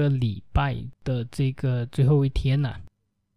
[0.00, 2.78] 个礼拜的这个最后一天呐。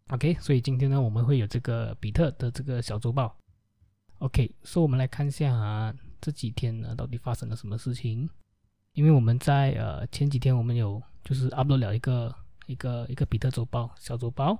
[0.09, 3.35] OK，所以今天呢，我们会有这个比特的这个小周报。
[4.18, 8.27] OK，所以我们来看一下啊，这几天呢到底发生了什么事情？
[8.94, 12.35] 因为我们在呃前几天我们有就是 upload 了一个
[12.66, 14.57] 一个一个比特周报小周报，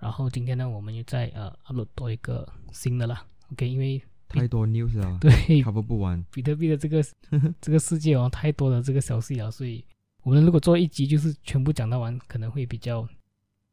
[0.00, 3.26] 然后今天呢我们又在呃 upload 多一个新的啦。
[3.52, 5.30] OK，因为太多 news 了， 对
[5.62, 6.24] ，cover 不完。
[6.30, 7.04] 比特币的这个
[7.60, 9.84] 这个世界哦，太多的这个消息了，所以
[10.24, 13.06] 我们如果做一集就是全部讲到完，可能会比较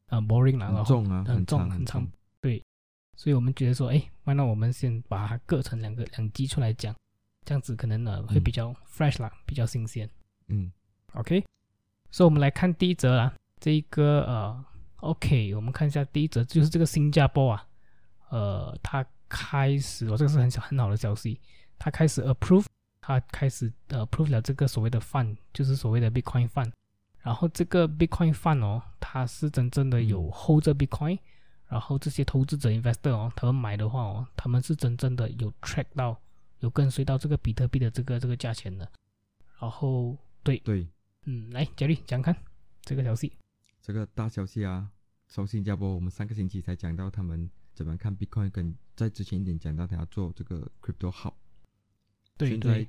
[0.07, 2.05] 啊 boring 啦，很重啊，很重很长。
[2.41, 2.61] 对
[3.15, 6.93] 所以我们觉得说，哎，那我们先把它各成两个两集出来讲，
[7.45, 10.09] 这样子可能呢会比较 fresh 啦，比较新鲜。
[10.47, 10.71] 嗯
[11.13, 11.43] ，OK。
[12.11, 14.65] 所以我们来看第一则啦，这一个呃
[14.97, 17.65] ，OK，我们看一下第一则，就是这个新加坡啊，
[18.29, 21.39] 呃，它开始，哦，这个是很小很好的消息，
[21.79, 22.65] 它开始 approve，
[23.01, 26.71] 它开始呃 approve 了这个所谓的 fund，就是所谓的 Bitcoin fund。
[27.19, 31.19] 然后这个 Bitcoin fund 哦，它是真正的有 hold 着 Bitcoin。
[31.67, 36.19] 然后这些投资者 investor 哦，他们买的话哦，他们是真正的有 track 到，
[36.59, 38.89] 有跟随到这个比特币的这个这个价钱的。
[39.57, 40.85] 然后对对，
[41.25, 42.35] 嗯，来杰瑞讲看
[42.81, 43.31] 这个消息。
[43.81, 44.89] 这个大消息啊，
[45.29, 51.37] 从新加坡，我们上个星期才讲到他们怎么看 Bitcoin，跟在之前一点讲到他要做这个 crypto 好。
[52.41, 52.87] 对现在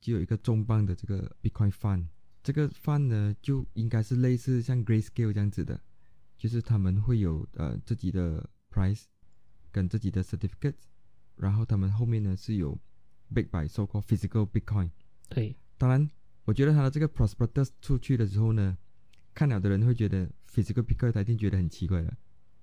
[0.00, 2.06] 就有一个重磅的这个 Bitcoin fund，
[2.42, 5.80] 这个 fund 呢就应该是类似像 Grayscale 这样子的。
[6.36, 9.02] 就是他们会有呃自己的 price
[9.72, 10.84] 跟自己的 certificates，
[11.34, 12.78] 然后他们后面呢是有
[13.34, 14.90] big by so called physical Bitcoin。
[15.28, 16.08] 对，当然，
[16.44, 18.78] 我觉得他的这个 prospectus 出去的时候呢，
[19.34, 22.16] 看了的人会觉得 physical Bitcoin 他一定觉得很奇怪了。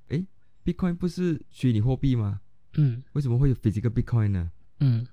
[0.07, 0.25] 诶
[0.63, 2.39] b i t c o i n 不是虚拟货币吗？
[2.75, 4.51] 嗯，为什么会有 physical Bitcoin 呢？
[4.79, 5.05] 嗯，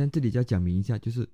[0.00, 1.28] 像这里就要讲明一下，就是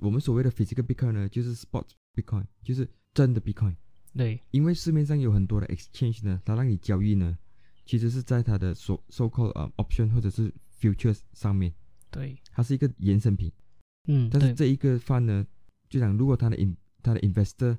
[0.00, 3.76] 我们所谓的 physical Bitcoin 呢，就是 spot Bitcoin，就是真的 Bitcoin。
[4.16, 7.38] 对，因为市面上有很多的 exchange 呢，它让你交易呢，
[7.86, 11.72] 其实是在它的 so so called 呃 option 或者是 futures 上面。
[12.10, 13.52] 对，它是一个衍生品。
[14.08, 15.46] 嗯，但是这一个方呢，
[15.88, 17.78] 就讲如果他的 in 他的 investor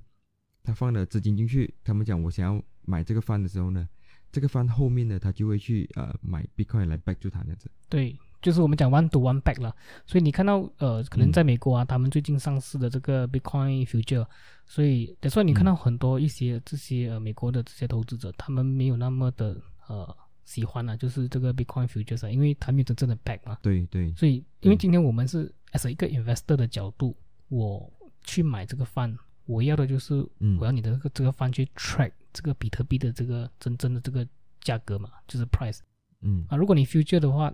[0.63, 3.85] 他放了资金进去，他们讲我想要买这个方的时候呢，
[4.31, 7.69] 这个方后面呢，他就会去呃买 bitcoin 来 back 住它这样子。
[7.89, 8.17] 对。
[8.41, 9.71] 就是我们讲 one to one back 了，
[10.07, 14.25] 所以你看到呃，可能在美国啊，他们最近上市的这个 Bitcoin Future，
[14.65, 19.55] 所以所以你看到很多一些这些呃美国的这些投资者，他们没有那么的
[19.87, 23.57] 呃喜欢啊，就是这个 Bitcoin futures 因为它没有真正的 back 嘛。
[23.61, 24.11] 对对。
[24.15, 27.15] 所以因为今天我们是 as 一个 investor 的角度，
[27.49, 27.87] 我
[28.23, 29.15] 去买这个 fund，
[29.45, 30.15] 我要的就是
[30.59, 34.27] 我要你的这个这个 fund 去 track 这个比特币的这个真正的这个
[34.61, 35.81] 价格嘛，就是 price。
[36.21, 36.43] 嗯。
[36.49, 37.53] 啊，如果你 future 的话。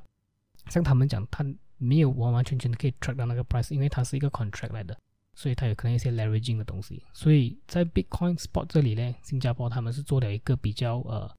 [0.69, 1.45] 像他们讲，他
[1.78, 4.97] 没有完完全全的可以 track 到那个 price，因为它是一个 contract 来的，
[5.35, 7.03] 所以它有可能一些 leveraging 的东西。
[7.13, 11.31] 所以在 Bitcoin Spot 这里呢，新加坡他们是做了一个比较呃，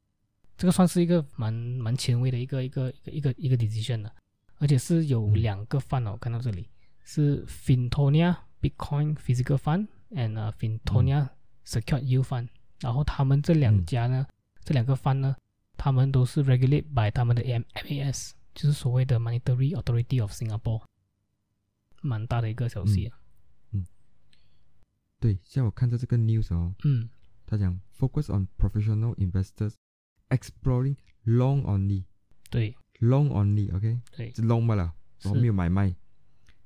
[0.56, 4.12] 这个算是一个蛮蛮前卫的一个一个一个一个 decision 的，
[4.59, 6.69] 而且是有两个 fund 哦，看到这里
[7.05, 11.28] 是 Fintonia Bitcoin Physical Fund and Fintonia
[11.67, 12.49] Secure Yield Fund，
[12.81, 14.27] 然后他们这两家呢，
[14.65, 15.37] 这两个 fund 呢，
[15.77, 18.31] 他们都是 regulate by 他们的 MAS。
[18.59, 20.85] 就是所谓的 Monetary Authority of Singapore，
[22.03, 23.17] 蛮大的一个消息啊。
[23.71, 23.87] 嗯，
[25.21, 27.09] 对，像我看到这个 news 哦，嗯，
[27.47, 29.75] 他讲 focus on professional investors
[30.31, 32.03] exploring long only，
[32.51, 34.93] 对，long only，OK，对，是 long 嘛了，
[35.23, 35.95] 我没有买卖，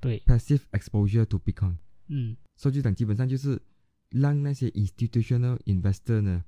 [0.00, 1.76] 对，passive exposure to Bitcoin，
[2.06, 3.60] 嗯，数据讲基本上就是
[4.08, 6.43] 让那些 institutional investor 呢，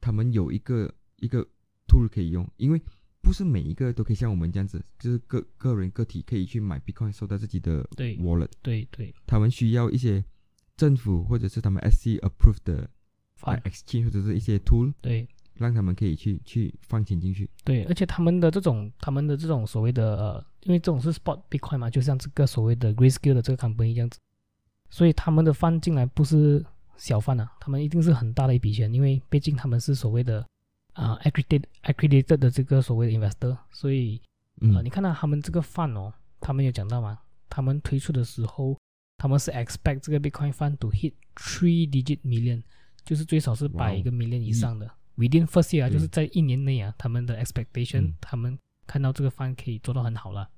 [0.00, 1.46] 他们有一个一个
[1.86, 2.82] tool 可以用，因为。
[3.22, 7.84] 不是每一个都可以像我们这样子，就是个个人个体可以去买 Bitcoin 收到自己的
[8.18, 8.48] wallet。
[8.62, 9.14] 对对。
[9.26, 10.24] 他们需要一些
[10.76, 12.88] 政府或者是他们 SC approved 的
[13.42, 17.48] exchange 或者是一些 tool，对，让他们可以去去放钱进去。
[17.62, 24.18] 对，而且他们的这种他们的这种所谓的呃，因为这种是 spot Bitcoin 嘛，就像这个所谓的 Grayscale 的这个 company 这样子，
[24.88, 26.64] 所以他们的放进来不是
[26.96, 30.44] 小放啊，他们一定是很大的一笔钱，因为毕竟他们是所谓的。
[31.00, 34.20] 啊，accredited accredited 的这个所谓的 investor，所以
[34.60, 37.18] 呃，你看到他们这个 fund 哦，他们有讲到吗？
[37.48, 38.78] 他们推出的时候，
[39.16, 42.62] 他们是 expect 这个 Bitcoin fund to hit three digit million，
[43.02, 50.50] 就是最少是百一个 million 以上的 within first year 啊，就是在一年内啊，他们的 expectation，、嗯他们看到这个 fund 可以做到很好了。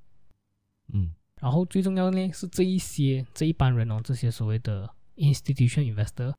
[0.93, 6.35] 嗯然后最重要的呢是这一些这一帮人哦，这些所谓的 institution investor，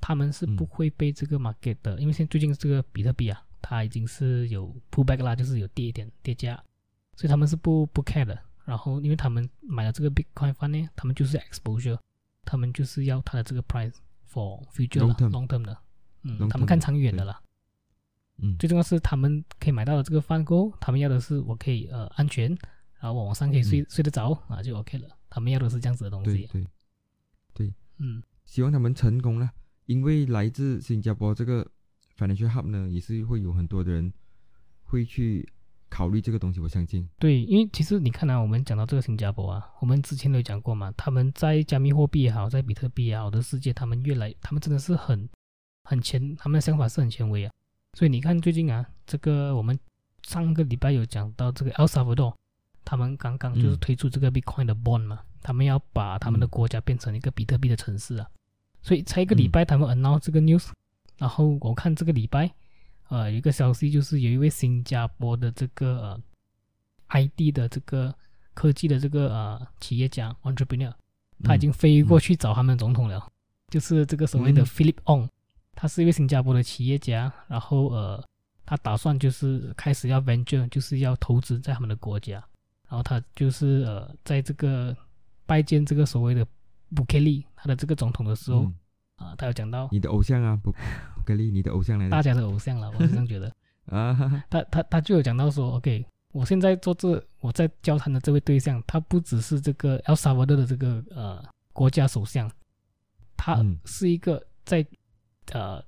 [0.00, 0.66] 他们是不嗯。
[0.66, 6.62] 会被这个 market 的，因为现在最近这个比特币啊，它已经是有 pullback 啦，就是有跌一点跌价，
[7.16, 8.38] 所以他们是不不 care 的。
[8.64, 11.98] 然后因为他们买了这个 Bitcoin fund 呢，他们就是 exposure，
[12.44, 13.94] 他们就是要它的这个 price
[14.28, 15.76] for future 的 Long term 的，
[16.22, 17.26] 嗯他们看长远的对。
[17.28, 17.42] 啦。
[18.38, 18.56] 嗯。
[18.58, 22.50] 最重要是他们可以买到的这个饭够，他们要的是我可以呃安全，
[22.98, 25.08] 然后我晚上可以睡、睡得着啊就 OK 了。
[25.30, 26.48] 他们要的是这样子的东西。
[26.52, 26.66] 对
[27.54, 29.50] 对，嗯，希望他们成功了，
[29.86, 31.66] 因为来自新加坡这个
[32.18, 34.12] financial hub 呢，也是会有很多的人
[34.82, 35.48] 会去
[35.88, 37.08] 考虑这个东西，我相信。
[37.18, 45.28] 对，因为其实你看啊，我们讲到这个新加坡啊，我们之前都有讲过嘛，他们在加密货币也好，在比特币也好的世界，他们越来，他们真的是很
[45.84, 47.52] 很前，他们的想法是很前卫啊。
[47.94, 49.78] 所以你看最近啊，这个我们
[50.26, 52.34] 上个礼拜有讲到这个 El Salvador，
[52.84, 58.28] 他们刚刚就是嗯推出这个 Bitcoin 的 bond 嘛，他们要把他们的嗯国家变成一个比特币的城市啊。
[58.86, 59.50] 所以才一个礼嗯。
[59.50, 60.68] 拜他们 announce 这个 news，、
[61.18, 62.48] 然后我看这个礼拜，
[63.08, 66.22] 呃，有一个消息就是有一位新加坡的这个呃
[67.08, 68.14] ID 的这个
[68.54, 70.92] 科技的这个呃企业家 entrepreneur，
[71.42, 73.28] 他已嗯经飞过去找他们总统了，
[73.70, 74.66] 就是这个所谓的嗯。
[74.66, 75.28] Philip Ong，
[75.74, 78.24] 他是一位新加坡的企业家，然后呃，
[78.64, 82.34] 他打算就是开始要 venture，就是要投资在他们的国家，
[82.88, 84.96] 然后他就是呃，在这个
[85.44, 86.46] 拜见这个所谓的
[86.94, 88.74] 布克利他的这个总统的时候嗯
[89.16, 90.74] 啊、他有讲到你的偶像啊， 布
[91.24, 93.50] 克利，你的偶像来的大家的偶像了，我是这样觉得。
[93.86, 101.42] 啊，他他他就有讲到说，OK，我现在做这我在交谈的这位对象，他不只是这个 El Salvador 的这个呃
[101.72, 102.50] 国家首相，
[103.38, 104.86] 他嗯是一个在、
[105.52, 105.82] 呃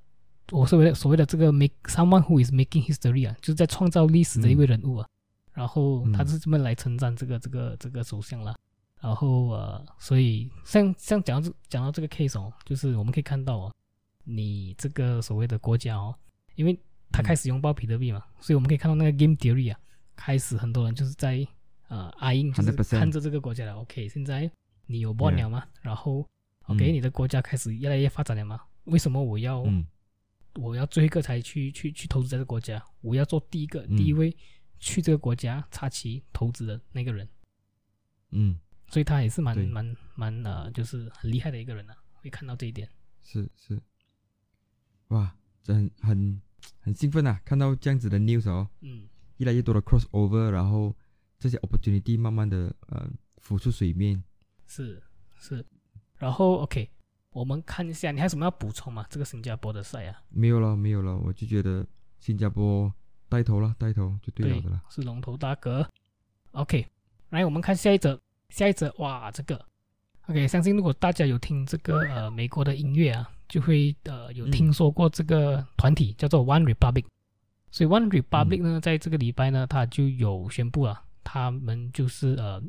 [0.50, 5.06] 我所谓的所谓的这个 make someone who is making history 啊，就是在创造历史的一位人物啊。
[5.53, 8.56] 然后他嗯是这么来称赞这个这个这个首相啦。
[9.00, 13.75] 然后呃，所以像像讲到这讲到这个 case 哦，就是我们可以看到哦，
[14.25, 16.15] 你这个所谓的国家哦，
[16.56, 16.75] 因为
[17.11, 19.79] 他嗯开始拥抱比特币嘛，所以我们可以看到那个 game theory 啊，
[20.17, 21.47] 开始很多人就是在
[21.89, 23.77] 呃 eyeing 就是看着这个国家了。
[23.77, 24.50] OK，现在
[24.87, 25.65] 你有 bond Yeah 了吗？
[25.81, 26.27] 然后
[26.67, 28.61] OK，、嗯你的国家开始越来越发展了吗？
[28.85, 29.87] 为什么我要、嗯
[30.55, 32.83] 我要最后一个才去去去投资这个国家？
[33.00, 34.37] 我要做第一个、嗯第一位
[34.81, 37.29] 去这个国家插旗投资的那个人。
[38.31, 42.88] 嗯，所以他也是蛮蛮蛮呃，就是很厉害的一个人啊，会看到这一点。
[43.23, 43.81] 是是，
[45.08, 46.43] 哇，这很很
[46.81, 47.40] 很兴奋啊！
[47.44, 49.06] 看到这样子的 news 哦，嗯，
[49.37, 50.96] 越来越多的 crossover，然后
[51.38, 54.23] 这些 opportunity 慢慢的呃浮出水面。
[54.67, 55.02] 是
[55.37, 55.64] 是。
[56.17, 56.90] 然后 OK，
[57.31, 59.06] 我们看一下，你还有什么要补充吗？
[59.11, 61.87] 这个新加坡的赛啊，没有了，没有了，我就觉得
[62.19, 62.93] 新加坡
[63.29, 64.82] 带头了，带头就对了的了。
[64.88, 65.88] 是龙头大哥。
[66.52, 66.87] OK，
[67.29, 68.19] 来我们看下一则，
[68.55, 69.65] 下一则哇，这个。
[70.27, 77.05] OK，相信如果大家有听这个呃美国的音乐啊，就会呃有嗯听说过这个团体叫做 One Republic。
[77.71, 82.62] 所以 One Republic 呢，在这个礼拜呢，他就有宣布了，他们就是呃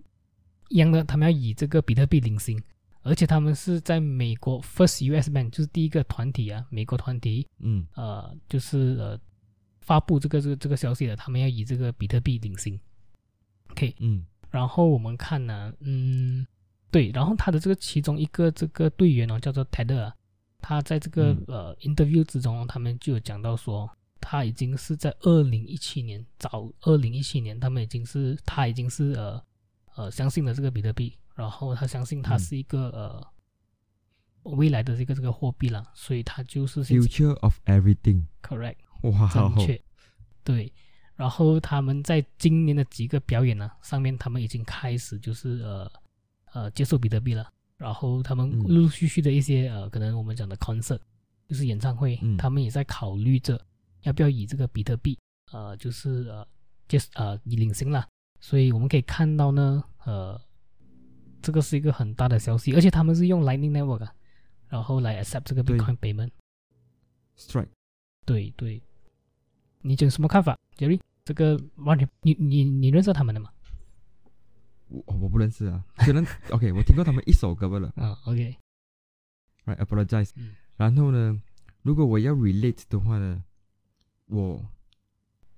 [0.69, 2.61] 一样的，他们要以这个比特币领薪，
[3.01, 7.85] 而且他们是在美国 First US Bank，就是第一个团体啊，美国团体嗯。
[7.95, 9.19] 呃，就是呃
[9.81, 12.79] 发布这个这个这个消息的，他们要以这个比特币领薪。
[13.71, 16.45] OK，嗯然后我们看呢，嗯，
[16.91, 20.13] 对，然后他的这个其中一个这个队员哦，叫做 Ted，啊
[20.61, 23.89] 他在这个、嗯呃 interview 之中，他们就有讲到说，
[24.19, 29.41] 他已经是在二零一七年，早二零一七年，他们已经是他已经是呃
[29.95, 33.27] 呃相信了这个比特币，然后他相信它嗯是一个、呃
[34.43, 38.77] 未来的这个这个货币了，所以他就是，future of everything，correct。
[39.03, 39.79] 哇，正确，
[40.43, 40.73] 对。
[41.19, 45.91] 然后他们在今年的几个表演呢，上面他们已经开始就是呃
[46.53, 47.51] 呃接受比特币了。
[47.75, 50.99] 然后他们嗯陆陆续续的一些呃，可能我们讲的 concert，
[51.45, 53.59] 就是演唱会，嗯他们也在考虑着
[54.03, 55.19] 要不要以这个比特币
[55.51, 56.47] 呃，就是呃
[56.87, 58.07] 接呃以领先了。
[58.39, 60.39] 所以我们可以看到呢，呃，
[61.41, 64.13] 这个是一个很大的消息，而且他们是用 Lightning Network 啊，
[64.69, 66.31] 然后来 accept 这个 Bitcoin payment。
[67.37, 67.67] strike，
[68.25, 68.81] 对对，
[69.81, 70.97] 你有什么看法，Jerry？
[71.29, 73.51] 这个完全，你你你认识他们的吗？
[74.87, 81.39] 我我不认识啊，虽然 OK，我听过他们一首歌罢了啊，OK，，right apologize，、嗯然后呢，
[81.83, 83.43] 如果我要 relate 的话呢，
[84.25, 84.67] 我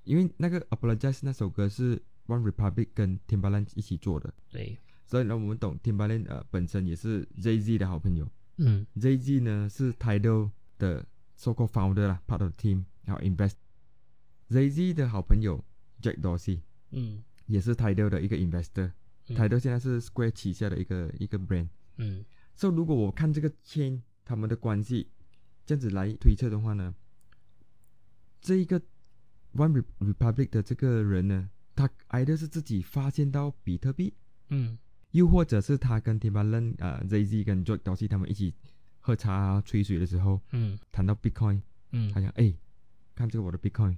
[0.04, 9.94] 因为那个 apologize 那首歌是 One Republic 跟 Timbaland 一起做的，对，所以呢，我们懂 Timbaland 呃本身也是 Jay Z 的好朋友嗯，Jay Z 呢是
[9.94, 11.06] Tidal 的
[11.38, 13.54] so called founder 啦，part of the team，然后 invest。
[14.52, 15.64] ZZ 的好朋友
[16.02, 16.60] Jack Dorsey
[16.92, 18.92] 嗯也是 Tidal 的一个 investor，Tidal、
[19.30, 21.70] 嗯 Tidal 现在是 Square 旗下的一个一个 brand。
[21.98, 25.10] 嗯所、以如果我看这个 chain 他们的关系
[25.66, 26.94] 这样子来推测的话呢，
[28.42, 28.80] 这一个
[29.54, 34.14] One Re- Republic 的这个人呢，他 either 是自己发现到比特币，
[34.50, 34.78] 嗯
[35.12, 38.54] 又或者是他跟 Timbaland 啊、ZZ 跟 Jack Dorsey 他们一起
[39.00, 42.54] 喝茶啊、吹水的时候嗯谈到 Bitcoin，嗯他讲哎，
[43.16, 43.98] 看这个我的 Bitcoin，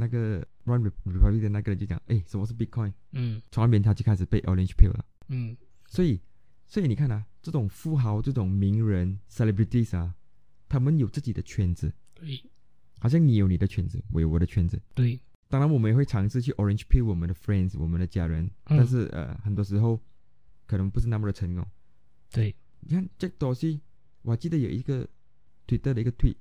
[0.00, 2.92] 那个 Re- Republic 的那个人就讲哎，什么是 Bitcoin？
[3.12, 5.04] 嗯从那边他就开始被 Orange Pill 了。
[5.28, 6.20] 嗯所以，
[6.66, 10.14] 所以你看啊，这种富豪、这种名人 celebrities 啊，
[10.68, 12.42] 他们有自己的圈子，对
[12.98, 14.80] 好像你有你的圈子，我有我的圈子。
[14.94, 20.00] 对当然，我们也会尝试去 orange pill 我们的 friends、我们的家人，嗯但是呃，很多时候
[20.66, 21.66] 可能不是那么的成功。
[22.30, 23.80] 对，你看 Jack Dorsey，
[24.22, 25.08] 我还记得有一个
[25.66, 26.36] Twitter 的一个 tweet，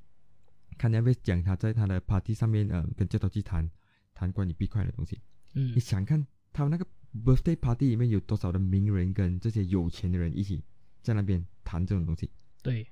[0.79, 3.69] 看 Neves 讲他在他的 party 上面呃跟教头去谈
[4.15, 5.19] 谈关于 Bitcoin 的东西。
[5.53, 6.88] 嗯你想看他们那个
[7.24, 10.63] birthday party 里面有多少的名人跟这些有钱的人一起
[11.01, 12.31] 在那边谈这种东西？
[12.63, 12.88] 对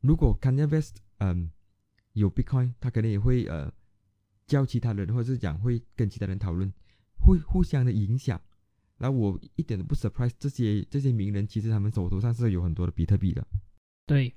[0.00, 1.50] 如果 Kanye West 嗯
[2.14, 3.72] 有 Bitcoin，他可能也会呃
[4.46, 6.70] 教其他人，或者是讲会跟其他人讨论，
[7.18, 8.40] 会互相的影响。
[8.98, 13.46] 然后我一点都不 surprise 这些这些名人，其实他们手头上是有很多的比特币的。
[14.06, 14.34] 对，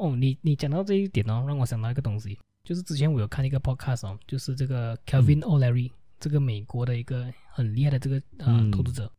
[0.00, 8.70] 哦，你你讲到这一点哦，让我想到一个东西，就是之前我有看一个 podcast 哦，就是这个 Kevin O'Leary、这个美国的一个很厉害的这个呃、嗯。
[8.70, 9.12] 投资者，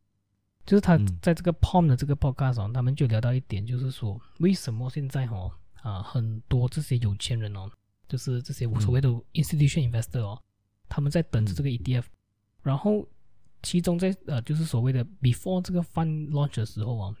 [0.66, 1.06] 就是他嗯。
[1.22, 7.70] 在这个 Palm 的这个 podcast 哦，他们就聊到一点，就是说为什么现在哦啊、很多这些有钱人哦，
[8.08, 10.40] 就是这些无所谓的 institution investor 哦，
[10.88, 12.04] 他们在等着这个 ETF，、
[12.62, 13.06] 然后
[13.62, 17.14] 其中在呃就是所谓的 before 这个 fund launch 的时候哦。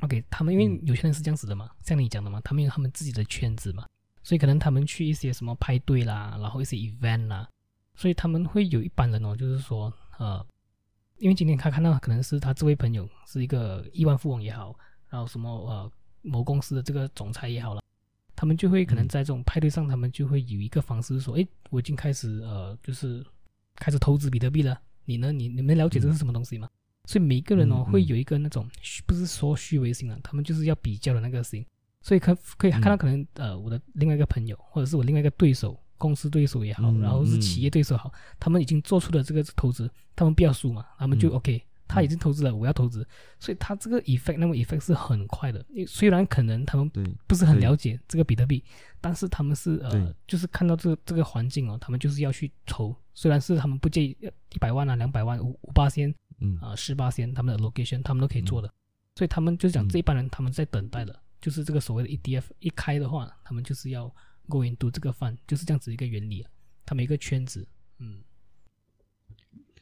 [0.00, 3.84] OK，他们因为嗯有些人是这样子的嘛，像你讲的嘛，他们有他们自己的圈子嘛，
[4.22, 7.48] 所以可能他们去一些什么派对啦，然后一些 event 啦，
[7.96, 10.44] 所以他们会有一般人哦，就是说呃，
[11.18, 14.78] 因为今天他看到可能是他这位朋友是一个亿万富翁也好，
[15.08, 17.82] 然后什么呃某公司的这个总裁也好了，
[18.36, 23.26] 他们就会可能嗯在这种派对上，他们就会有一个方式说，哎，我已经开始呃就是
[23.74, 25.32] 开始投资比特币了，你呢？
[25.32, 26.68] 你你们了解这是什么东西吗？
[27.08, 31.64] 所以每个人哦、会有一个那种虚不是说虚伪心啊，他们就是要比较的那个心，
[32.02, 41.36] 所以可可以看到嗯可能、呃我的另外一个朋友或者是我另外一个对手，公司对手也好，嗯然后是企业对手好，他们已经做出了这个投资，他们不要输嘛，他们就嗯。
[41.36, 43.08] OK，、他已经投资了，我要投资，
[43.40, 46.90] 所以他这个 effect 那么 effect 是很快的，虽然可能他们，
[47.26, 48.62] 不是很了解这个比特币，
[49.00, 56.58] 但是他们是呃，就是看到这个这个环境哦，他们就是要去投，虽然是他们不介意呃一百万啊、两百万、五五八仙嗯。
[56.60, 58.72] 啊、十八仙，他们的 location 他们都可以做的，
[59.14, 59.88] 所以他们就讲嗯。
[59.88, 64.08] 这一帮人他们在等待的，就是这个所谓的 EDF 一开的话，他们就是要
[64.48, 66.50] go into 这个饭，就是这样子一个原理啊，
[66.84, 67.66] 他们一个圈子，
[67.98, 68.22] 嗯，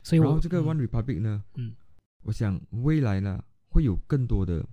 [0.03, 0.65] 所以我然后这个嗯。
[0.65, 1.75] One Republic 呢，嗯，
[2.23, 4.67] 我想未来呢会有更多的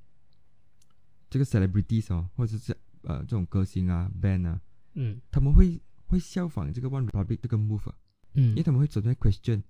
[1.29, 4.61] 这个 celebrities 哦，或者是呃这种歌星啊、band 啊，
[4.93, 5.21] 嗯。
[5.31, 7.95] 他们会会效仿这个 One Republic 这个 move，、啊、
[8.33, 9.61] 因为嗯他们会走在 question，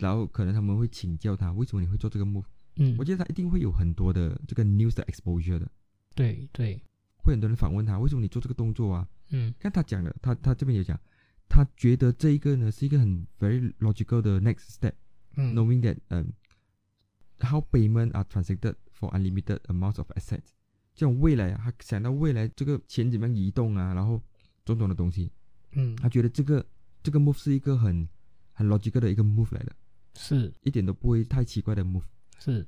[0.00, 2.44] 然后可能他们会请教他为什么你会做这个 move。
[2.76, 2.96] 嗯。
[2.98, 5.70] 我，觉得他一定会有很多的这个 news 的 exposure 的，
[6.14, 6.82] 对对，
[7.16, 9.08] 会很多人访问他为什么你做这个动作啊？
[9.30, 9.54] 嗯。
[9.58, 10.98] 看他讲的，他他这边也讲，
[11.48, 14.94] 他觉得这一个呢是一个很 very logical 的 next step。
[15.36, 15.54] 嗯。
[15.54, 16.30] knowing that um,
[17.40, 20.50] how payment are transacted for unlimited amounts of assets，
[20.94, 24.22] 这种未来啊，他想到未来这个钱怎么样移动啊，然后
[24.64, 25.30] 种种的东西，
[25.72, 25.94] 嗯。
[25.96, 26.64] 他觉得这个
[27.02, 28.08] 这个 move 是一个很
[28.52, 29.74] 很 logical 的一个 move 来的，
[30.16, 30.52] 是。
[30.62, 32.02] 一点都不会太奇怪的 move。
[32.38, 32.66] 是，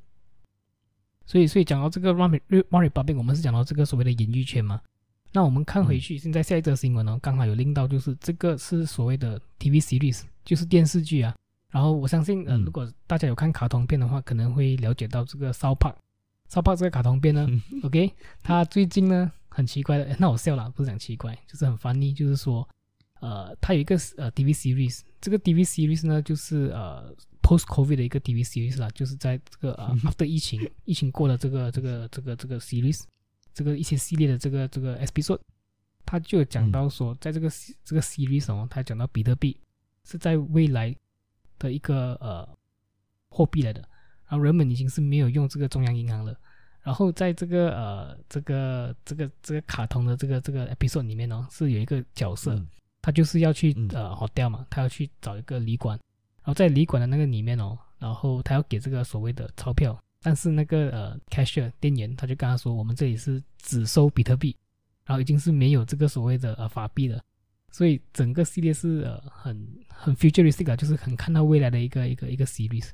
[1.24, 4.80] 所以所以讲到这个 One Re- One Republic，我们是讲到这个所谓的演艺圈嘛。
[5.32, 11.34] 那我们看回去，现在下一则新闻呢，刚好有拎到就是这个是所谓的 TV series，就是电视剧啊。
[11.70, 15.94] 然后我相信，呃，嗯如果大家有看卡通片的话，可能会了解到这个 South Park。
[16.50, 17.48] South Park 这个卡通片呢，
[17.82, 22.68] OK，它最近呢很奇怪的，诶 那我笑了，不是讲奇怪，就是很 funny，就是说，
[23.22, 27.10] 呃，它有一个呃 TV series，这个 TV series 呢就是呃
[27.42, 33.02] post COVID 的一个 TV series 啦，就是在这个呃 after 疫情疫情过了这个这个这个这个 series，
[33.52, 35.40] 这个一些系列的这个这个 episode，
[36.06, 37.50] 他就有讲到说，在这个
[37.84, 39.56] 这个 series 哦，他讲到比特币
[40.04, 40.94] 是在未来
[41.58, 42.48] 的一个呃
[43.28, 43.80] 货币来的，
[44.28, 46.36] 然后人们已经是没有用这个中央银行了。
[46.82, 52.66] 然后在这个呃这个这个这个卡通的这个这个 episode 里面哦，是有一个角色，嗯。
[53.00, 53.88] 他就是要去嗯。
[53.92, 55.96] 呃 hotel 嘛，他要去找一个旅馆，
[56.42, 64.56] 然后在旅馆的那个里面哦，然后他要给这个所谓的钞票，但是那个呃 cashier 店员他就跟他说，我们这里是只收比特币，
[65.04, 67.22] 然后已经是没有这个所谓的呃法币了，
[67.70, 72.90] 所以整个系列是呃很很 futuristic 啊，就是很看到未来的一个一个一个 series。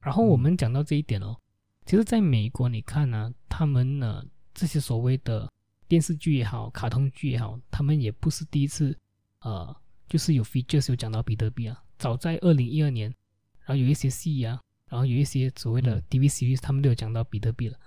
[0.00, 1.36] 然后我们讲到这一点哦，
[1.84, 5.48] 其实在美国你看呢、他们呢这些所谓的
[5.86, 8.96] 电视剧也好，卡通剧也好，他们也不是第一次
[9.40, 9.76] 呃，
[10.08, 11.80] 就是有 features 有讲到比特币啊。
[11.98, 13.08] 早在二零一二年，
[13.60, 14.60] 然后有一些戏啊，
[14.90, 17.78] 然后有一些所谓的嗯 TV series，他们都有讲到比特币了。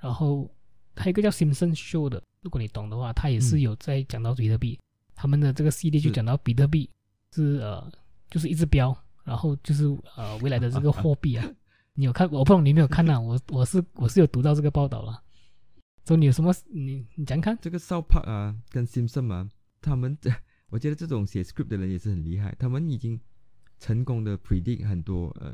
[0.00, 0.50] 然后
[0.96, 4.78] 还有一个叫 Simpson Show 的，如果你懂的话，他也是嗯有在讲到比特币。
[5.14, 6.88] 他们的这个系列就讲到比特币
[7.34, 7.92] 是呃，
[8.30, 9.84] 就是一只标，然后就是
[10.16, 11.46] 呃未来的这个货币啊。
[11.92, 12.26] 你有看？
[12.30, 13.20] 我不懂你有没有看啊？
[13.20, 15.22] 我我是我是有读到这个报道了。
[16.06, 16.50] 说你有什么？
[16.72, 17.56] 你你讲看？
[17.60, 19.46] 这个 South Park 啊，跟 Simpson 啊，
[19.82, 20.30] 他们这
[20.70, 23.20] 我觉得这种写 script 的人也是很厉害，他们已经
[23.80, 25.52] 成功的 predict 很多呃，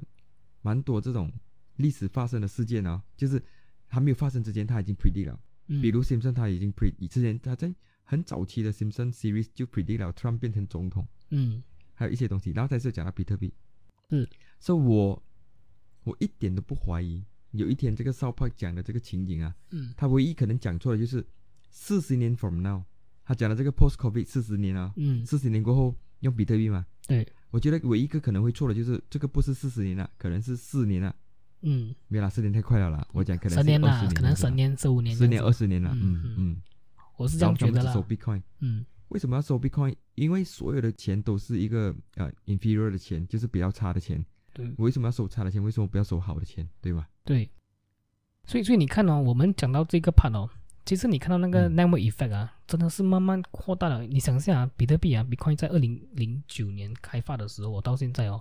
[0.61, 1.33] 蛮多这种
[1.77, 3.43] 历史发生的事件啊，就是
[3.87, 5.41] 还没有发生之前他已经 predict 了。
[5.69, 11.63] 嗯，比如 Simpson 他已经 predict 之前他在很早期的 Simpson series 就 predict 了 Trump 变成总统，嗯。
[11.99, 13.51] 还有一些东西，然后才是讲到比特币，
[14.11, 14.29] 嗯，
[14.61, 15.23] 所以我
[16.05, 19.95] 我一点都不怀疑，有一天这个 South Park 讲的这个情景啊，嗯。
[19.97, 21.27] 他唯一可能讲错的就是
[21.71, 22.83] 四十年 from now，
[23.25, 25.25] 他讲的这个 post COVID 四十年啊，嗯。
[25.25, 31.15] 四十年过后用比特币嘛，对，我觉得唯一一个可能会错的就是这个不是四十年了，可能是四年了，
[31.63, 36.63] 嗯，没有啦，四年太快了啦，我讲可能是十年啦，可能十年十五年十年，二十年了，嗯嗯
[37.17, 37.93] 我是这样觉得啦。
[37.93, 38.43] 收 Bitcoin。
[38.61, 39.95] 嗯为什么要收 Bitcoin？
[40.17, 44.23] 因为所有的钱都是一个呃 inferior 的钱，就是比较差的钱。
[44.53, 45.63] 对为什么要收差的钱？
[45.63, 46.69] 为什么不要收好的钱？
[46.81, 47.09] 对吧？
[47.25, 47.49] 对，
[48.47, 50.51] 所以所以你看哦，我们讲到这个 part 哦，
[50.87, 54.05] 其实你看到那个嗯 network effect 啊，真的是慢慢扩大了。
[54.07, 58.41] 你想一下啊，比特币啊，Bitcoin 在二零零九年开发的时候，我到现在哦，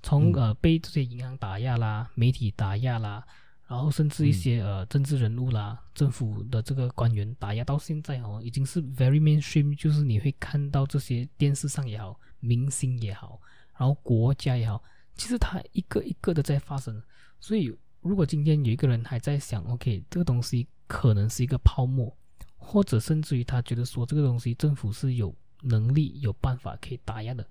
[0.00, 3.26] 从嗯呃被这些银行打压啦、媒体打压啦，
[3.66, 13.40] 然后甚至一嗯些呃政治人物啦、政府的这个官员打压，到现在哦，已经是 very mainstream，就是你会看到这些电视上也好，明星也好，
[13.76, 14.80] 然后国家也好，
[15.16, 17.02] 其实它一个一个的在发生。
[17.40, 22.16] 所以，如果今天有一个人还在想，OK，这个东西可能是一个泡沫，
[22.56, 27.44] 或者甚至于他觉得说这个东西政府是有能力、有办法可以打压的，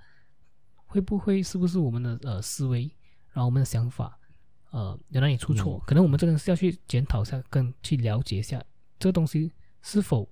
[0.86, 2.84] 会不会是不是我们的呃思维，
[3.34, 4.18] 然后我们的想法，
[4.72, 5.78] 呃有哪里出错？
[5.86, 8.64] 可能我们真的是要去检讨一下，跟去了解一下
[8.98, 9.52] 这个东西
[9.82, 10.26] 是否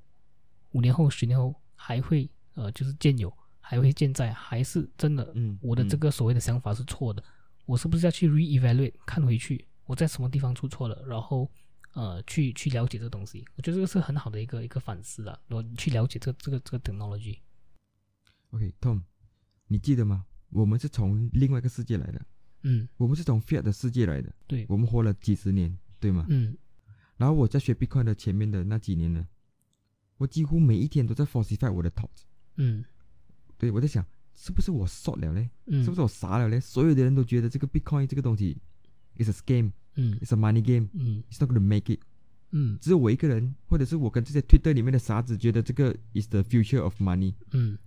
[0.72, 5.60] 五年后、十年后还会呃就是见有，还会健在，还是真的嗯。
[5.62, 7.22] 我的这个所谓的想法是错的，
[7.66, 11.52] 我是不是要去 re-evaluate 看回去，我在什么地方出错了，然后
[11.94, 19.02] 呃去去了解这个东西，我觉得这个是很好的一个一个反思啊，然后去了解这个这个这个 technology，OK，Tom，、
[19.68, 20.26] 你记得吗？
[20.50, 22.26] 我们是从另外一个世界来的，
[22.64, 26.26] 嗯，我们是从 Fiat 的世界来的，对，我们活了几十年，对吗？
[26.30, 26.58] 嗯
[27.18, 29.28] 然后我在学 Bitcoin 的前面的那几年呢，
[30.18, 32.24] 我几乎每一天都在 falsify 我的 thoughts。
[32.56, 32.84] 嗯
[33.58, 35.52] 对，我在想，是不是我 short 了嘞？
[35.68, 36.60] 嗯，是不是我傻了嘞？
[36.60, 38.60] 所有的人都觉得这个 Bitcoin 这个东西
[39.18, 42.00] is a scam，嗯 it's a money game，it's 嗯 not going to make it。
[42.52, 47.34] 嗯只有我一个人，或者是我跟这些 Twitter 里面的傻子觉得这个 is the future of money。
[47.52, 47.78] 嗯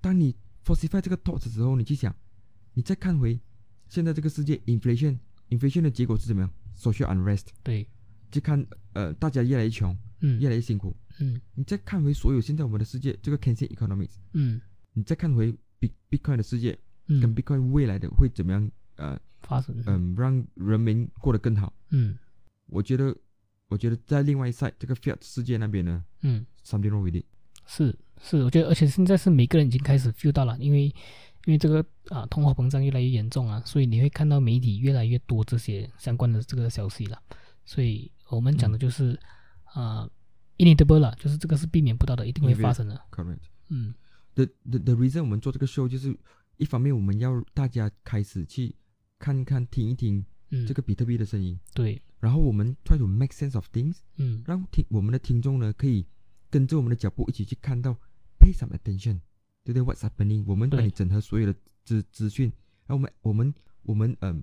[0.00, 2.14] 当你 falsify 这个 thoughts 的时候，你去想，
[2.74, 3.38] 你再看回
[3.88, 7.86] 现在这个世界 inflation，inflation 的结果是怎么样？social unrest，对，
[8.30, 10.96] 就看呃大家越来越穷，嗯越来越辛苦。
[11.18, 14.60] 嗯你再看回所有现在我们的世界这个 Keynesian economics，嗯
[14.92, 18.70] 你再看回 Bit Bitcoin 的世界嗯跟嗯，Bitcoin 未来的会怎么样？
[18.96, 21.72] 呃发生，嗯、让人民过得更好。
[21.90, 22.18] 嗯
[22.66, 23.16] 我觉得，
[23.68, 26.44] 我觉得在另外一 side 这个 Fiat 世界那边呢嗯。
[26.64, 27.24] ，something wrong with it。
[27.64, 30.86] 是是，我觉得，而且现在是每个人已经开始 feel 到了，因为
[31.44, 37.22] 因为这个啊通货膨胀越来越严重啊，所以你会看到媒体越来越多这些相关的这个消息了。
[37.64, 39.18] 所以我们讲的就是、
[39.64, 40.08] 啊
[40.58, 43.00] inevitable 了，就是这个是避免不到的，一定会发生的。
[43.10, 43.38] Correct。
[43.68, 43.94] 嗯
[44.34, 46.16] The the the reason 我们做这个 show 就是
[46.56, 48.74] 一方面我们要大家开始去
[49.18, 56.06] 看一看、听一听嗯，这个比特币的声音，对，然后我们 try to make sense of things，嗯让听我们的听众呢可以
[56.50, 57.92] 跟着我们的脚步一起去看到
[58.38, 59.20] pay some attention，
[59.64, 60.44] 对不对？What's happening？
[60.46, 62.52] 我们帮你整合所有的资资讯，
[62.86, 64.42] 然后我们我们我们嗯、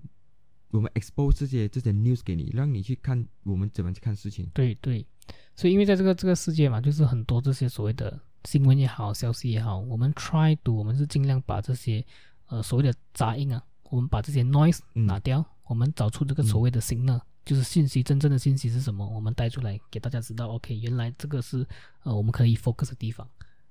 [0.70, 4.50] 我们 expose 这些这些 news 给你，让你去看我们怎么去看事情。
[4.52, 5.06] 对对，
[5.54, 12.04] 所以因为在这个这个世界嘛，就是很多这些所谓的新闻也好，消息也好，我们 try to 我们是尽量把这些
[12.46, 20.48] 呃所谓的杂音啊，我们把这些 noise 嗯拿掉，我们找出这个所谓的 signal，、就是信息真正的信息是什么，我们带出来给大家知道。
[20.48, 21.64] OK，原来这个是
[22.02, 23.24] 呃我们可以 focus 的地方，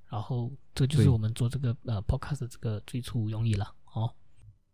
[0.10, 3.76] 然后这就是我们做这个呃 podcast 的这个最初用意了。
[3.94, 4.10] 哦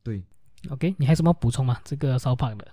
[0.03, 0.23] 对
[0.69, 1.81] ，OK，你还有什么补充吗？
[1.83, 2.67] 这个 South Park 的，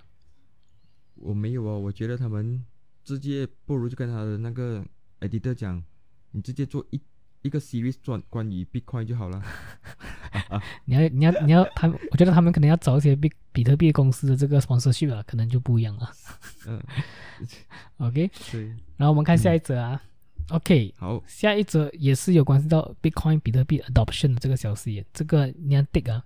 [1.15, 2.63] 我没有哦，我觉得他们
[3.03, 4.85] 直接不如就跟他的那个
[5.21, 5.83] editor 讲，
[6.29, 7.01] 你直接做一
[7.41, 9.41] 一个 series 专关于 Bitcoin 就好了。
[10.85, 16.11] 你要你要你要他们，我觉得他们可能要找一些比比特币公司的这个 sponsorship 啊，可能就不一样了。
[16.67, 16.81] 嗯，
[17.97, 20.01] OK，对，然后我们看下一则啊。
[20.49, 26.23] OK，好，下一则也是有关系到 Bitcoin 比特币 adoption 的这个消息，这个你要 dig 啊。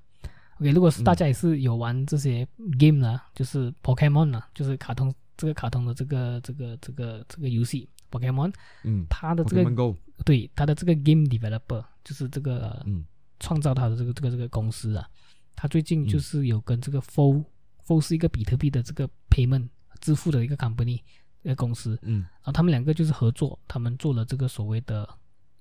[0.59, 2.47] OK，如果是大家也是有玩这些
[2.79, 13.05] game 啊，就是 Pokemon 啊，就是卡通这个卡通的这个这个这个这个游戏 Pokemon，嗯，他的这个 Pokemon Go，对他的这个 game developer 就是这个、呃嗯。
[13.43, 15.09] 创造他的这个这个这个公司啊，
[15.55, 16.07] 他最近嗯。
[16.07, 17.43] 就是有跟这个 Fo、
[17.83, 19.67] Fo 是一个比特币的这个 payment
[19.99, 21.01] 支付的一个 company
[21.41, 22.19] 一个公司，嗯。
[22.21, 25.09] 然后他们两个就是合作，他们做了这个所谓的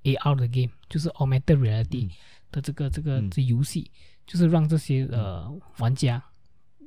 [0.02, 2.10] AR 的 game，就是 augmented reality 嗯。
[2.52, 3.30] 的这个这个嗯。
[3.30, 3.90] 这游戏，
[4.26, 6.22] 就是让这些呃玩家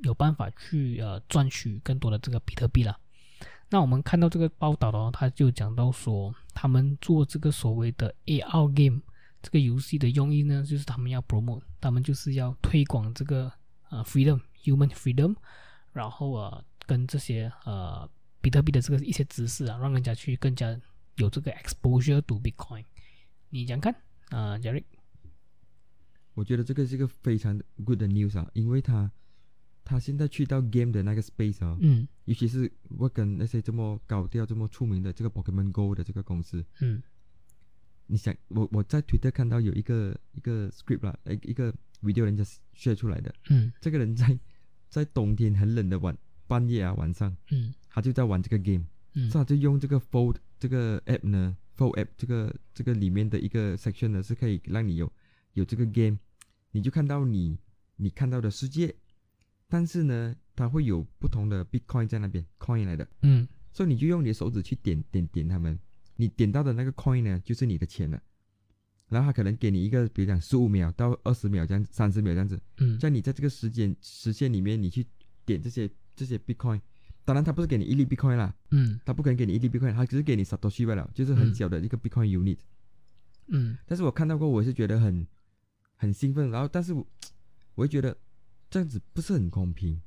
[0.04, 2.96] 有办法去呃赚取更多的这个比特币了。
[3.70, 9.00] 那我们看到这个报道的话，他就讲到说，他们做这个所谓的 AR game
[9.42, 13.52] 这个游戏的用意呢，就是他们要 promote，他们就是要推广这个
[13.90, 15.34] 呃 freedom human freedom，
[15.92, 18.08] 然后呃跟这些呃
[18.40, 20.78] 比特币的这个一些知识啊，让人家去更加
[21.16, 22.84] 有这个 exposure to Bitcoin。
[23.50, 23.94] 你讲看
[24.30, 24.84] 啊、j e r r y
[26.34, 29.10] 我觉得这个是一个非常 good news 啊，因为他
[29.84, 32.08] 他现在去到 game 的那个 space 啊，嗯。
[32.24, 37.02] 尤其是我跟那些这么高调、这么出名的这个 Pokemon Go 的这个公司，嗯。
[38.06, 42.42] 你想，我我在 Twitter 看到有一个一个 script 啦，一一个 video 人家
[42.74, 43.72] share 出来的，嗯。
[43.80, 44.38] 这个人在
[44.88, 46.16] 在冬天很冷的晚
[46.46, 47.74] 半夜啊晚上，嗯。
[47.88, 49.30] 他就在玩这个 game，嗯。
[49.30, 55.12] 所以他就用这个 Fold 这个 app 呢，Fold app 这个这个里面的一个 section 呢，是可以让你有
[55.52, 56.18] 有这个 game，
[56.72, 57.58] 你就看到你
[57.96, 58.94] 你看到的世界，
[59.68, 63.46] 但是呢，它会有不同的 Bitcoin 在那边 coin 来的，嗯。
[63.72, 65.78] 所以你就用你的手指去点点点它们，
[66.16, 68.22] 你点到的那个 coin 呢，就是你的钱了。
[69.08, 72.98] 然后他可能给你一个，比如讲十五秒到二十秒这样，三十秒这样子，嗯。
[72.98, 75.06] 在你在这个时间时限里面，你去
[75.44, 76.80] 点这些这些 Bitcoin。
[77.24, 78.98] 当然，他不是给你一粒 Bitcoin 啦，嗯。
[79.04, 81.54] 他不可能给你一粒 Bitcoin，他只是给你 Satoshi 罢了，就是很嗯。
[81.54, 82.58] 小的一个 Bitcoin unit。
[83.48, 83.76] 嗯。
[83.86, 85.26] 但是我看到过，我是觉得很
[85.96, 87.06] 很兴奋，然后但是我
[87.74, 88.16] 我会觉得
[88.74, 90.00] 这样子不是很公平，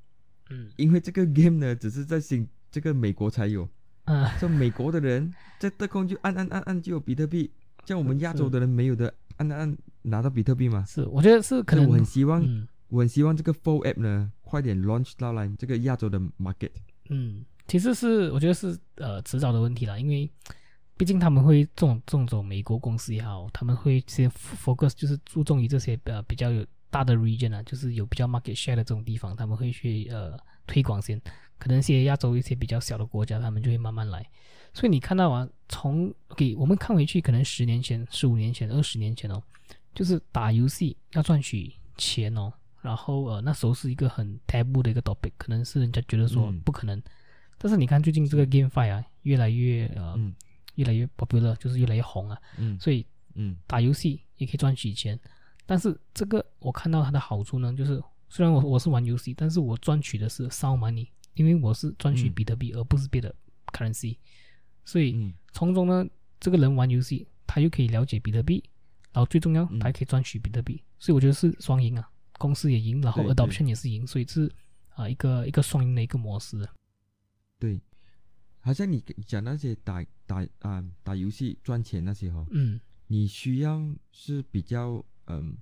[0.50, 0.70] 嗯。
[0.76, 3.66] 因为这个 game 呢只是在新这个美国才有，
[4.04, 4.28] 啊。
[4.38, 7.50] 像美国的人在特空就按按按按就有比特币，
[7.86, 10.84] 像我们亚洲的人没有的按按按拿到比特币嘛。
[10.84, 12.68] 是，我觉得是可能我很希望，嗯。
[12.90, 16.72] 我很希望这个 Full App 呢快点 launch 到来这个亚洲的 market。
[17.08, 20.30] 嗯，其实是我觉得是呃迟早的问题啦，因为
[20.98, 31.22] 毕竟他们会这种这种美国公司也好，他们会先 focus 就是注重于这些呃比较有大的 region 啊，就是有比较 market share 的这种地方，他们会去呃推广先。
[31.60, 34.24] 可能一些亚洲一些比较小的国家，他们就会慢慢来。
[34.74, 39.42] 所以你看到啊，从给我们看回去，可能十年前、十五年前、二十年前哦，
[39.96, 47.02] 就是打游戏要赚取钱哦，然后呃那时候是一个很 taboo 的一个 topic，可能是人家觉得说嗯不可能。
[47.58, 50.36] 但是你看最近这个 GameFi 啊，越来越呃、嗯
[50.76, 55.20] 越来越 popular，就是越来越红啊，嗯所以嗯打游戏也可以赚取钱。
[55.68, 63.36] 但是这个我看到它的好处呢，就是虽然我我是玩游戏，但是我赚取的是 sound money，因为我是赚取嗯比特币，而不是别的
[63.74, 64.18] currency。
[64.86, 66.04] 所以嗯从中呢，
[66.40, 68.64] 这个人玩游戏，他又可以了解比特币，
[69.12, 70.82] 然后最重要，嗯他还可以赚取比特币。
[70.98, 74.52] 所以我觉得是双赢啊，公司也赢，然后 adoption 也是赢，所以是
[74.96, 76.68] 啊、一个一个双赢的一个模式。
[77.60, 77.80] 对，
[78.62, 83.80] 好像你讲那些打打啊、打游戏赚钱那些哦，嗯，你需要
[84.12, 85.58] 是比较嗯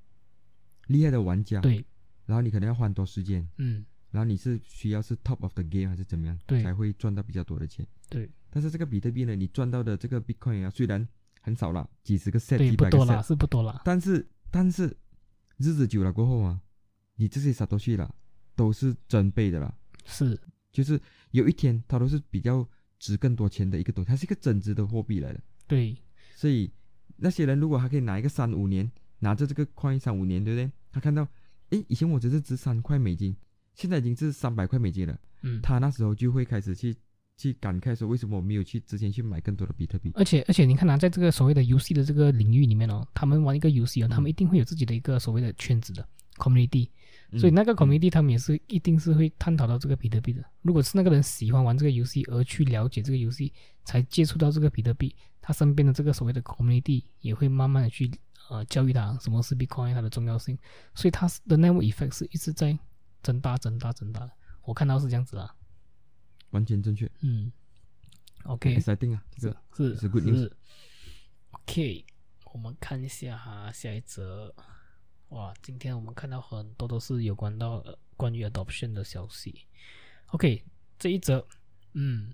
[0.87, 1.85] 厉害的玩家，，对，
[2.25, 6.61] 然后你可能要花很多时间，嗯，然后你是需要是 top of the game 还是怎么样，对。
[6.63, 7.85] 才会赚到比较多的钱。
[8.09, 11.07] 对，但是这个比特币呢，你赚到的这个 Bitcoin 啊，虽然
[11.41, 13.81] 很少啦，几十个 set，对，几百个不多啦，set，是不多啦。
[13.83, 14.95] 但是但是
[15.57, 16.61] 日子久了过后啊，
[17.15, 18.13] 你这些啥东西啦，
[18.55, 19.75] 都是真倍的啦，
[20.05, 20.39] 是，
[20.71, 21.01] 就是
[21.31, 22.67] 有一天它都是比较
[22.99, 25.41] 值更多钱的一个东西，它是一个增值的货币来的。
[25.67, 25.97] 对，
[26.35, 26.71] 所以
[27.17, 28.89] 那些人如果还可以拿一个三五年，
[29.25, 30.71] 拿着这个 coin 三五年，对不对？
[30.91, 31.27] 他看到，
[31.71, 33.35] 诶，以前我只是值三块美金，
[33.73, 36.95] 现在已经是三百块美金了，嗯，他那时候就会开始去
[37.35, 40.11] 去感慨说，为什么我没有去之前去买更多的比特币？
[40.13, 46.07] 而且而且你看啊，在这个所谓的游戏的这个领域里面哦，他们玩一个游戏哦，他们一定会有自己的一个所谓的圈子的
[46.37, 46.87] community，、
[47.39, 50.43] 所以那个嗯 community 他们也是一定是会探讨到这个比特币的。
[50.61, 53.51] 如果是那个人喜欢玩这个游戏而去了解这个游戏，
[53.85, 58.09] 才接触到这个比特币，他身边的这个所谓的 community 也会慢慢的去
[58.49, 60.57] 呃教育他什么是 Bitcoin 它的重要性，
[60.93, 62.77] 所以它的 network effect 是一直在
[63.21, 64.31] 增大、增大、增大的。
[64.63, 65.55] 我看到是这样子啊，
[66.51, 67.09] 完全正确。
[67.21, 67.51] 嗯
[68.43, 70.51] ，OK，exciting 啊，这个是是 good news。
[71.51, 72.05] OK，
[72.53, 74.53] 我们看一下哈，下一则。
[75.29, 79.65] 哇，今天我们看到很多都是有关到呃关于 adoption 的消息。
[80.27, 80.63] OK，
[80.99, 81.45] 这一则，
[81.93, 82.31] 嗯，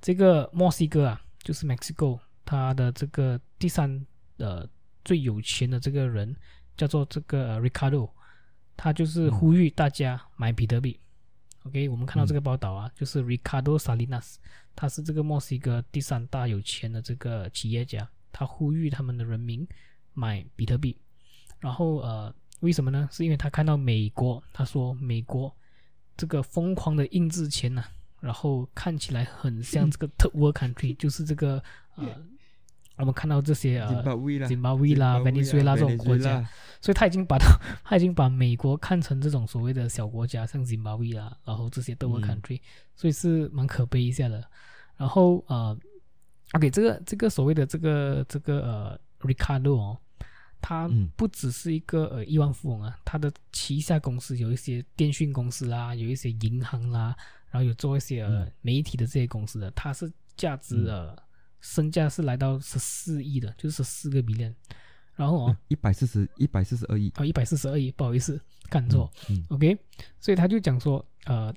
[0.00, 4.66] 这个墨西哥啊，就是 Mexico，它的这个第三呃
[5.04, 6.34] 最有钱的这个人
[6.76, 8.10] 叫做这个 Ricardo，
[8.76, 10.98] 他就是呼吁大家买比特币。
[11.64, 14.36] OK，我们看到这个报道啊，就是 Ricardo Salinas，
[14.74, 19.66] 他是这个墨西哥第三大有钱的这个企业家，他呼吁他们的人民
[20.12, 20.96] 买比特币。
[21.60, 23.08] 然后呃，为什么呢？
[23.12, 25.54] 是因为他看到美国，他说美国
[26.16, 27.84] 这个疯狂的印制钱呐，
[28.18, 31.62] 然后看起来很像 这个 third world country，就是这个
[31.94, 32.06] 呃，
[32.96, 33.88] 我们看到这些呃，
[34.46, 36.46] 津巴威啦、委内瑞拉这种国家，
[36.80, 42.60] 所以他已经把他 他已经把美国看成这种所谓的小国家，像津巴威啦，然后这些 third world country，
[42.94, 44.44] 所以是蛮可悲一下的。
[44.96, 45.76] 然后呃
[46.52, 49.98] ，OK，这个这个所谓的这个这个呃，Ricardo 哦。
[50.64, 57.16] 他不只是一个呃亿万富翁啊，他的旗下公司有一些电讯公司啦，有一些银行啦，
[57.50, 61.20] 然后有做一些呃媒体的这些公司的，他是价值呃
[61.62, 64.52] 身价是来到十四亿的，就是十四个 billion，
[65.14, 67.10] 然后哦一百四十一百四十二亿。
[67.16, 69.10] 哦一百四十二亿，不好意思看错。
[69.30, 69.78] 嗯，OK，
[70.20, 71.50] 所以他就讲说呃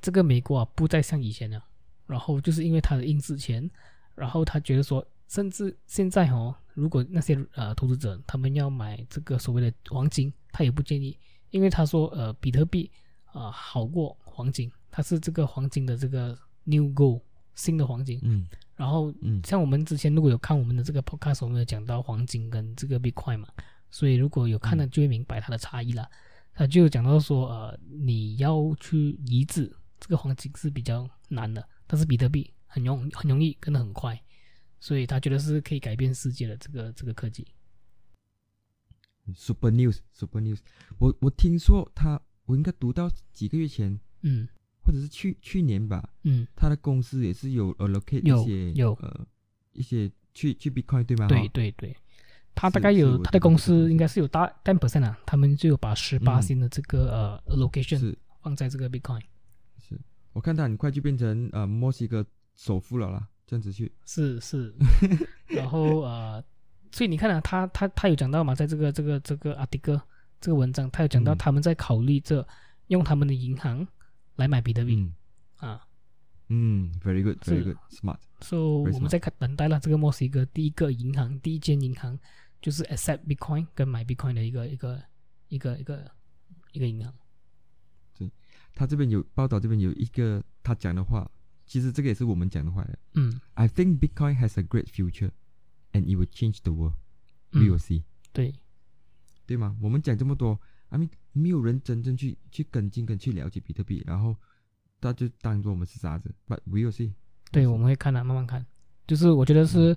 [0.00, 1.60] 这个美国啊不再像以前了，
[2.06, 3.68] 然后就是因为他的印制钱，
[4.14, 6.54] 然后他觉得说甚至现在哦。
[6.74, 11.16] 如果那些呃投资者他们要买这个所谓的黄金，他也不建议，
[11.50, 12.90] 因为他说呃比特币
[13.26, 17.20] 啊好过黄金，它是这个黄金的这个 new gold
[17.54, 18.18] 新的黄金。
[18.22, 18.46] 嗯。
[18.76, 23.48] 然后嗯，像我们之前如果有看我们的这个 podcast，我们有讲到黄金跟这个 bitcoin 嘛，
[23.90, 26.08] 所以如果有看的就会明白它的差异了。
[26.52, 34.20] 他就讲到说呃你要去移植这个黄金是比较难的，但是比特币很容很容易跟得很快。
[34.80, 37.46] 所以他觉得是可以改变世界的这个这个科技。
[39.34, 40.58] Super News，Super News，
[40.98, 44.46] 我我听说他，我应该读到几个月前，嗯，
[44.84, 48.92] 或者是去去年吧，嗯，他的公司也是有 allocate 一些有。
[49.00, 49.26] 呃
[49.76, 51.26] 一些去去 Bitcoin 对吗？
[51.26, 51.96] 对对对，
[52.54, 59.20] 他大概有他的公司应该是有大 ten percent 啊，他们就有把十八星的这个呃 location 放在这个 Bitcoin。
[59.80, 60.00] 是。
[60.32, 63.26] 我看他很快就变成呃墨西哥首富了啦。
[63.48, 63.90] 这样子去。
[64.06, 64.72] 是是，
[65.50, 66.40] 然后呃，
[66.92, 70.00] 所以你看啊，他他他有讲到嘛，在这个这个这个阿迪哥
[70.40, 72.46] 这个文章，他有讲到他们在考虑着
[72.86, 73.84] 用他们的银行
[74.36, 75.12] 来买比特币
[75.56, 75.86] 啊，
[76.48, 78.18] 嗯，very good，very good，smart。
[78.40, 82.18] 所以我们在看等待了这个墨西哥第一个银行，第一间银行
[82.60, 85.02] 就是 accept Bitcoin 跟买 Bitcoin 的一个一个
[85.48, 86.10] 一个一个
[86.72, 87.14] 一个银行。
[88.18, 88.30] 对，
[88.74, 91.30] 他这边有报道，这边有一个他讲的话。
[91.66, 92.86] 其实这个也是我们讲的话。
[93.14, 95.30] 嗯，I think Bitcoin has a great future,
[95.92, 96.92] and it will change the world.
[97.52, 98.02] We will see.
[98.34, 98.54] 对，
[99.46, 99.74] 对吗？
[99.80, 100.60] 我们讲这么多
[100.94, 104.36] ，I mean，没有人真正去去跟进跟去了解比特币，然后
[105.00, 106.32] 他就当做我们是傻子。
[106.46, 107.12] But we will see.
[107.50, 108.64] 对，我们会看的，慢慢看。
[109.06, 109.96] 就是我觉得是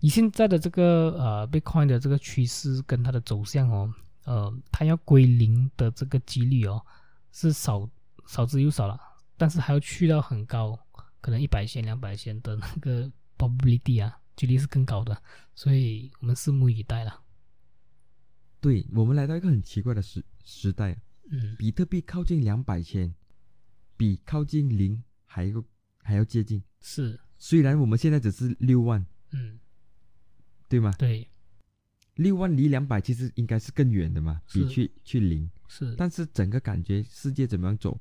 [0.00, 6.84] 以现在的这个呃 Bitcoin 的这个趋势跟它的走向哦，呃，它要归零的这个几率哦
[7.30, 7.88] 是少
[8.26, 8.98] 少之又少了，
[9.36, 10.78] 但是还要去到很高。
[11.20, 15.20] 可能一百千、两百千的那个 probability 啊，几率是更高的，
[15.54, 17.20] 所以我们拭目以待了。
[18.60, 23.14] 对我们来到一个很奇怪的时时代，嗯，比特币靠近两百千，
[23.96, 25.64] 比靠近零还要
[25.98, 26.62] 还要接近。
[26.80, 29.58] 是，虽然我们现在只是六万，嗯，
[30.68, 30.92] 对吗？
[30.98, 31.28] 对，
[32.14, 35.94] 六万离两百其实应该是更远的嘛，比去去零是。
[35.96, 38.00] 但是整个感觉世界怎么样走？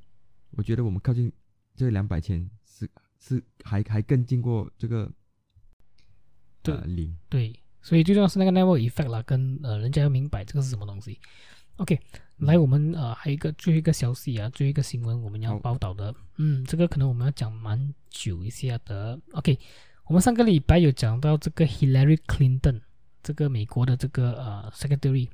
[0.52, 1.32] 我觉得我们靠近
[1.76, 2.90] 这两百千是。
[3.20, 5.12] 是还还更经过这个，
[6.62, 11.18] 对零对，所以最重要是那个 network effect 啦，跟呃人家要明白这个是什么东西。
[11.78, 11.98] OK，
[12.40, 19.18] 来我们呃还有一个最后一个消息啊，最后一个新闻我们要报道的，嗯，这个可能我们要讲蛮久一下的。
[19.32, 19.58] OK，
[20.08, 22.82] 我们上个礼拜有讲到这个 Hillary Clinton
[23.24, 25.30] 这个美国的这个呃 secretary，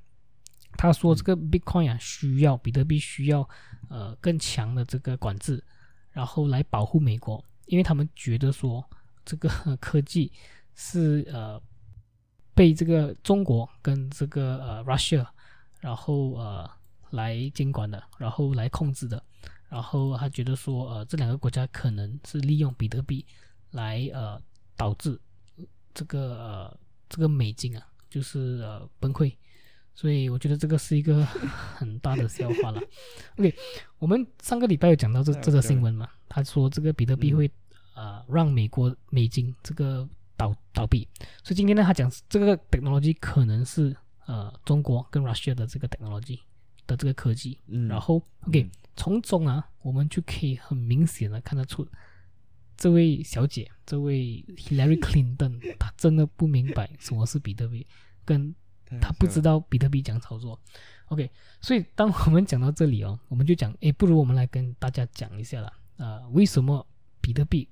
[0.78, 3.50] 他说这个 Bitcoin 啊需要比特币需要
[3.90, 5.64] 呃更强的这个管制，
[6.12, 7.44] 然后来保护美国。
[7.66, 8.88] 因为他们觉得说
[9.26, 10.32] 这个科技
[10.76, 11.60] 是呃
[12.56, 15.26] 被这个中国跟这个呃 Russia，
[15.80, 16.70] 然后呃
[17.12, 19.24] 来监管的，然后来控制的，
[19.70, 23.26] 然后他觉得说呃这两个国家可能是利用比特币
[23.72, 24.42] 来呃
[24.76, 25.20] 导致
[25.94, 26.78] 这个呃
[27.10, 29.36] 这个美金啊就是呃崩溃，
[29.96, 32.82] 所以我觉得这个是一个很大的笑话了。
[33.38, 33.54] OK，
[33.98, 36.08] 我们上个礼拜有讲到这这个新闻嘛？
[36.30, 37.50] 他说这个比特币会
[37.96, 41.08] 呃让美国美金这个倒倒闭。
[41.44, 46.40] 所以今天呢，他讲这个 technology 可能是呃中国跟 Russia 的这个 technology
[46.88, 47.60] 的这个科技。
[47.68, 51.88] 嗯，然后 OK，从中啊，我们就可以很明显的看得出，
[52.78, 57.86] 这位小姐，这位 Hillary Clinton，她真的不明白什么是比特币，
[58.26, 58.54] 跟
[59.02, 60.60] 她不知道，比特币讲操作。
[61.08, 61.30] OK，
[61.62, 66.86] 所以当我们讲到这里哦，我们就讲，诶，不如我们来跟大家讲一下了，呃，为什么
[67.22, 67.68] 比特币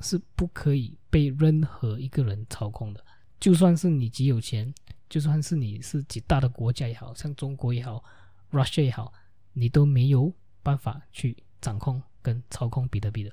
[0.00, 3.04] 是不可以被任何一个人操控的？
[3.40, 4.72] 就算是你极有钱，
[5.08, 8.02] 就算是你是极大的国家也好，像中国也好
[8.50, 9.12] ，Russia 也好，
[9.52, 13.32] 你都没有办法去掌控跟操控比特币的。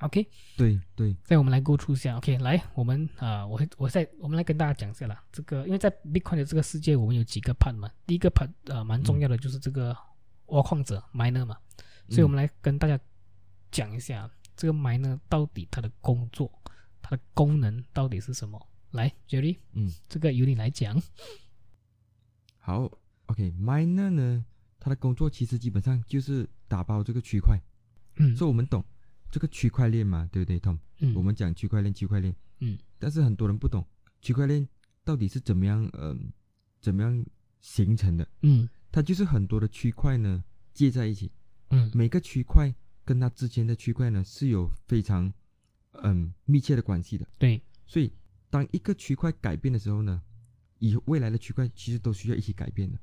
[0.00, 5.24] OK，对对，再我们来 go through 一下，OK，来，我们啊、我会我再我们来跟大家讲一下啦。
[5.32, 9.96] 这个因为在 Bitcoin 的这个世界，我们有几个 part 嘛，第一个 part 呃蛮重要的就是这个
[10.48, 11.56] 挖矿者 miner 嘛，
[12.10, 13.00] 所以我们来跟大家
[13.70, 16.50] 讲一下这个 miner 到底它的工作、
[17.02, 18.66] 它的功能到底是什么。
[18.92, 21.00] 来，Jerry，嗯，这个由你来讲。
[22.58, 22.90] 好
[23.26, 24.44] ，OK，miner 呢，
[24.80, 27.60] 它的工作其实基本上就是打包这个区块，
[28.16, 28.34] 嗯。
[28.34, 28.82] 所以我们懂
[29.30, 30.78] 这个区块链嘛，对不对，Tom？
[31.00, 33.86] 嗯，我们讲区块链，区块链，嗯，但是很多人不懂
[34.22, 34.66] 区块链
[35.04, 36.32] 到底是怎么样，嗯、
[36.80, 37.26] 怎么样
[37.60, 38.26] 形成的？
[38.42, 38.68] 嗯。
[38.90, 40.42] 它就是很多的区块呢
[40.72, 41.30] 接在一起，
[41.68, 41.90] 嗯。
[41.94, 42.74] 每个区块
[43.06, 45.32] 跟它之前的区块呢是有非常
[46.02, 47.26] 嗯密切的关系的。
[47.38, 48.12] 对，所以
[48.50, 50.20] 当一个区块改变的时候呢，
[50.80, 52.98] 以未来的区块其实都需要一起改变的。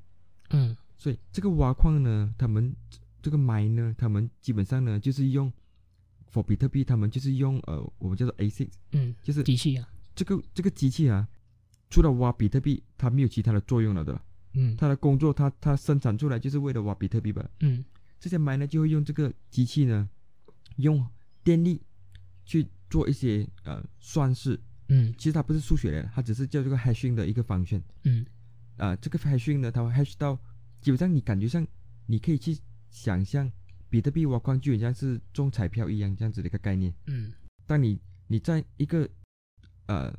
[0.50, 2.72] 嗯所以这个挖矿呢，他们
[3.20, 5.52] 这个 mine 他们基本上呢就是用
[6.30, 11.26] for 比特币，他们就是用呃我们叫做 ASIC，嗯，就是机器啊，这个这个机器啊，
[11.90, 14.20] 除了挖比特币，它没有其他的作用了的。
[14.56, 17.44] 嗯它的工作，它它生产出来就是为了挖比特币吧。
[17.58, 17.84] 嗯
[18.24, 20.08] 这些 miner 就会用这个机器呢，
[20.76, 21.06] 用
[21.42, 21.82] 电力
[22.46, 24.58] 去做一些呃算式。
[24.88, 27.82] 嗯其实它不是数学的，它只是叫这个 hashing 的一个 function。
[28.04, 28.24] 嗯
[28.78, 30.40] 啊，这个 hashing 呢，它会 hash 到
[30.80, 31.66] 基本上你感觉上，
[32.06, 32.56] 你可以去
[32.88, 33.52] 想象
[33.90, 36.94] 比特币挖矿就很像是中彩票一样这样子的一个概念。
[37.08, 37.30] 嗯
[37.66, 39.06] 当你你在一个
[39.84, 40.10] 呃，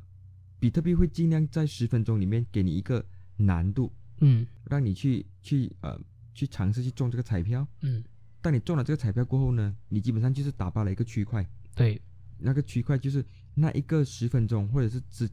[0.59, 3.03] 比特币会尽量在十分钟里面给你一个
[3.37, 5.99] 难度，嗯让你去去呃
[6.35, 7.67] 去尝试去中这个彩票。
[7.81, 8.03] 嗯，
[8.41, 11.43] 当你中了这个彩票过后呢，你基本上就是打包了一个区块，
[11.73, 11.99] 对，
[12.37, 15.27] 那个区块就是那一个十分钟或者是之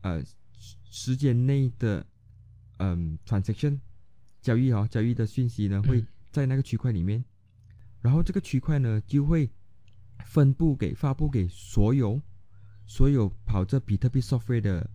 [0.00, 2.04] 呃时时间内的
[2.78, 3.78] 嗯、transaction
[4.42, 7.24] 交易哦交易的讯息呢会嗯在那个区块里面，
[8.00, 9.50] 然后这个区块呢就会
[10.24, 12.20] 分布给发布给所有
[12.86, 14.90] 所有跑着比特币 software 的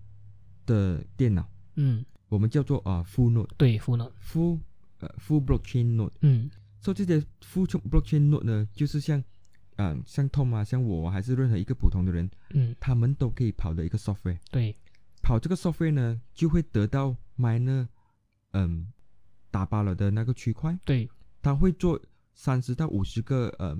[0.65, 2.03] 的电脑，嗯。
[2.29, 3.97] 我们叫做啊、full node 对，，full
[5.01, 6.11] 呃 full blockchain node。
[6.21, 6.49] 嗯。
[6.79, 9.23] 所以这些 full blockchain node 呢，就是像，
[9.75, 12.75] 嗯、像 Tom 啊，像我啊还是任何一个普通的人，嗯。
[12.79, 14.39] 他们都可以跑的一个 software。
[14.49, 14.75] 对，
[15.21, 17.87] 跑这个 software 呢，就会得到 miner，
[18.53, 18.87] 嗯，
[19.51, 21.07] 打包了的那个区块，对，
[21.41, 22.01] 他会做
[22.33, 23.77] 三十到五十个呃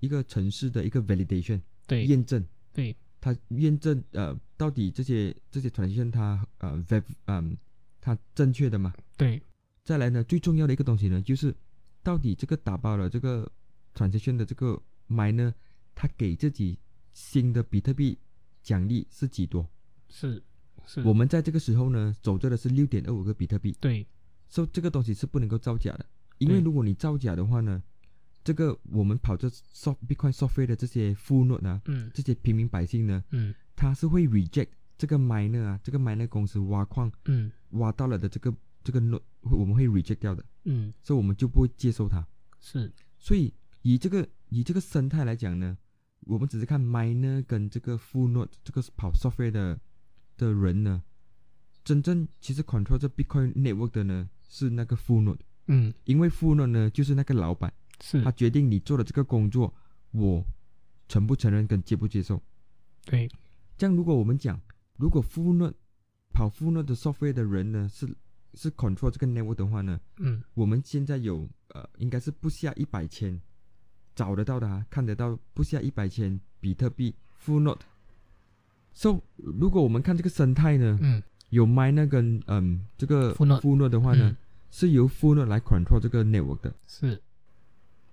[0.00, 7.56] 一个城市的一个 validation 对，验证，对，它验证呃到底这些这些 transaction 它呃 v 嗯
[8.00, 8.92] 它正确的吗？
[9.16, 9.42] 对，
[9.84, 11.54] 再来呢，最重要的一个东西呢，就是
[12.02, 13.50] 到底这个打包了这个
[13.94, 15.52] transaction 的这个 miner，
[15.94, 16.78] 他给自己
[17.12, 18.18] 新的比特币
[18.62, 19.68] 奖励是几多？
[20.08, 20.42] 是
[20.86, 24.06] 是，我们在这个时候呢，走着的是六点二五个比特币，对，
[24.48, 26.06] 所以这个东西是不能够造假的，
[26.38, 27.82] 因为如果你造假的话呢，
[28.42, 32.10] 这个我们跑这 soft Bitcoin software 的这些 full node 啊，嗯。
[32.14, 33.54] 这些平民百姓呢，嗯。
[33.76, 37.52] 他是会 reject 这个 miner 啊，这个 miner 公司挖矿嗯。
[37.70, 42.24] 挖到了的这个这个 node，我们会 reject 掉的，嗯，所以我们就不会接受它。
[42.60, 45.76] 是，所以以这个以这个生态来讲呢，
[46.20, 49.80] 我们只是看 miner 跟这个 full node 这个跑 software 的
[50.36, 51.02] 的人呢，
[51.82, 55.92] 真正其实 control 这 Bitcoin network 的呢是那个 full node，嗯。
[56.04, 58.22] 因为 full node 呢就是那个老板，是。
[58.22, 59.74] 他，决定你做的这个工作，
[60.12, 60.44] 我
[61.08, 62.42] 承不承认跟接不接受。
[63.06, 63.28] 对，
[63.76, 64.60] 这样如果我们讲，
[64.96, 65.74] 如果 full node
[66.32, 68.08] 跑 full node 的 software 的人呢是
[68.56, 70.42] 是 control 这个 network 的话呢，嗯。
[70.54, 73.40] 我们现在有呃，应该是不下一百千，
[74.14, 77.80] 找得到的啊，看得到不下一百千比特币 full node。
[78.94, 81.22] So，如果我们看这个生态呢，嗯。
[81.50, 84.36] 有 miner 跟嗯这个 Full node node 的话呢，嗯。
[84.70, 86.74] 是由 full node 来 control 这个 network 的。
[86.86, 87.20] 是。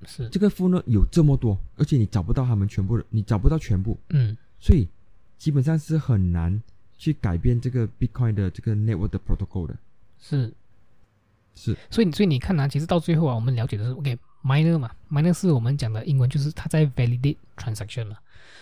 [0.06, 4.36] 是，这个 full node 有这么多，而且你找不到他们全部的，你找不到全部，嗯。
[4.60, 4.88] 所以
[5.38, 6.62] 基本上是很难
[6.98, 9.78] 去改变这个 Bitcoin 的这个 network 的 protocol 的。
[10.22, 10.54] 是，
[11.56, 18.18] 是，所以所以你看啊，其实到最后啊，我们了解的是，OK，miner 嘛，miner 是我们讲的英文就是它在 validate transaction 嘛，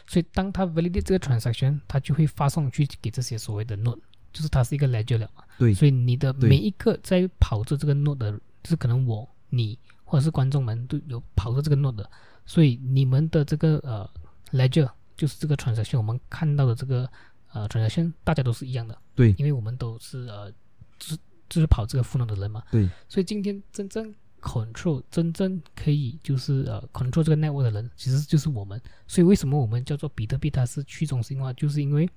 [0.08, 4.00] 所以当它 validate 这个 transaction，它就会发送去给这些所谓的 node，
[4.34, 5.44] 就是它是一个 ledger 了嘛。
[5.58, 8.32] 对，所以你的每一个在跑着这个 node 的，
[8.64, 12.10] 就是可能我、你或者是观众们都有跑着这个 node 的，
[12.46, 14.10] 所以你们的这个呃
[14.52, 17.10] ledger 就是这个 transaction，我们看到的这个
[17.52, 19.36] 呃 transaction，大家都是一样的，对。
[19.38, 20.50] 因为我们都是呃，
[20.98, 21.18] 就是
[21.50, 22.64] 就是跑这个赋能的人嘛。
[22.72, 28.82] 对，所以今天真正 control 真正可以就是呃 control 这个 network 的人，其实就是我们。
[29.08, 32.10] 所以为什么我们叫做比特币它是去中心化，就是因为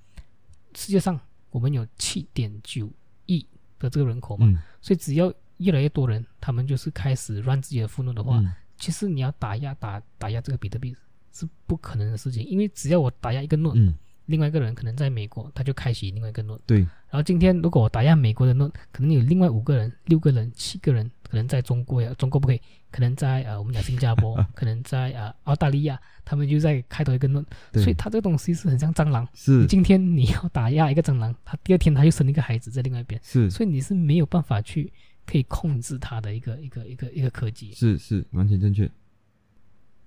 [0.74, 1.18] 世界上
[1.50, 2.90] 我们有七点九
[3.26, 3.46] 亿
[3.78, 8.52] 的这个人口嘛，嗯，所以只要越来越多人，他们就是开始让自己的赋能的话，嗯。
[8.78, 10.96] 其实你要打压打打压这个比特币
[11.30, 13.94] 是不可能的事情，因为只要我打压一个 node，、嗯，
[14.26, 16.60] 另外一个人可能在美国，他就开启另外一个 node。
[16.66, 22.60] 对，然后今天如果我打压美国的 node，可能有另外五个人、六个人、七个人，可能在中国呀，中国不可以，
[22.90, 29.26] 可能在呃我们讲新加坡， 可能在呃澳大利亚，他们就在开头一个 node，对所以它这个东西是很像蟑螂。
[29.34, 34.92] 是今天你要打压一个蟑螂，它第二天它又生了一个孩子在另外一边，是所以你是没有办法去
[35.26, 37.72] 可以控制它的一个一个一个一个科技。
[37.72, 38.90] 是是完全正确。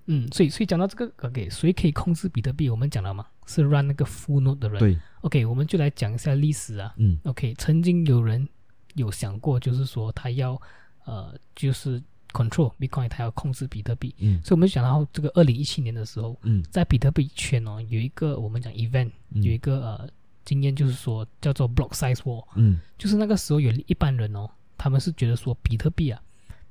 [0.07, 2.69] 嗯，所以所以讲到这个，OK，谁可以控制比特币？
[2.69, 4.79] 我们讲了嘛，是 run 那个 full node 的人。
[4.79, 6.93] 对，OK，我们就来讲一下历史啊。
[6.97, 7.19] 嗯。
[7.23, 8.47] OK，曾经有人
[8.95, 10.59] 有想过，就是说他要
[11.05, 14.13] 呃，就是 control Bitcoin，他要控制比特币。
[14.19, 14.41] 嗯。
[14.43, 16.63] 所以我们就讲到这个二零一七年的时候，嗯。
[16.71, 19.43] 在比特币圈哦，有一个我们讲 event，嗯。
[19.43, 20.09] 有一个呃
[20.43, 22.79] 经验，就是说叫做 block size war，嗯。
[22.97, 26.21] 就是那个时候有一般人哦，他们是觉得说比特币啊，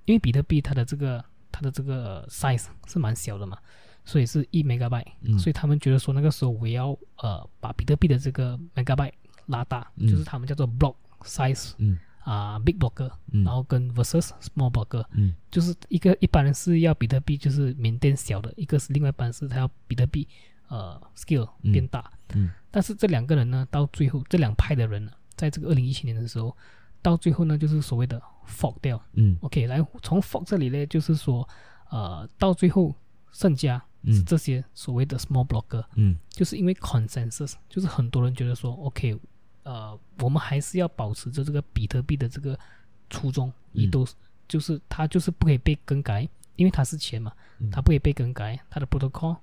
[0.04, 3.58] 因为比特币它的这个它的这个呃 size 是蛮小的嘛，
[4.04, 5.38] 所以是一 megabyte，、嗯。
[5.38, 9.12] 所以他们觉得说那个时候我要呃把比特币的这个 megabyte
[9.46, 10.08] 拉大，嗯。
[10.08, 11.98] 就是他们叫做 block size 嗯。
[12.20, 13.44] 啊、big blocker，嗯。
[13.44, 15.34] 然后跟 versus small blocker，嗯。
[15.50, 20.26] 就是一个一般人是要比特币就是缅甸小的，一个是另外一般是他要比特币
[20.68, 21.72] 呃 scale 嗯。
[21.72, 22.50] 变大，嗯。
[22.70, 26.56] 但是这两个人呢，到最后这两派的人呢，在这个二零一七年的时候，
[27.02, 29.02] 到最后呢，就是所谓的 fork 掉。
[29.12, 29.36] 嗯。
[29.42, 31.46] OK，来从 fork 这里呢，就是说，
[31.90, 32.94] 呃，到最后
[33.32, 33.84] 剩下
[34.26, 36.16] 这些所谓的 small blocker，、嗯。
[36.28, 39.18] 就是因为 consensus，就是很多人觉得说，OK，
[39.62, 42.58] 呃，我们还是要保持着这个比特币的这个
[43.08, 43.82] 初衷，嗯。
[43.82, 44.14] 也都是
[44.46, 47.70] 就是它就是不可以被更改，因为它是钱嘛，嗯。
[47.70, 49.36] 它不可以被更改，它的 protocol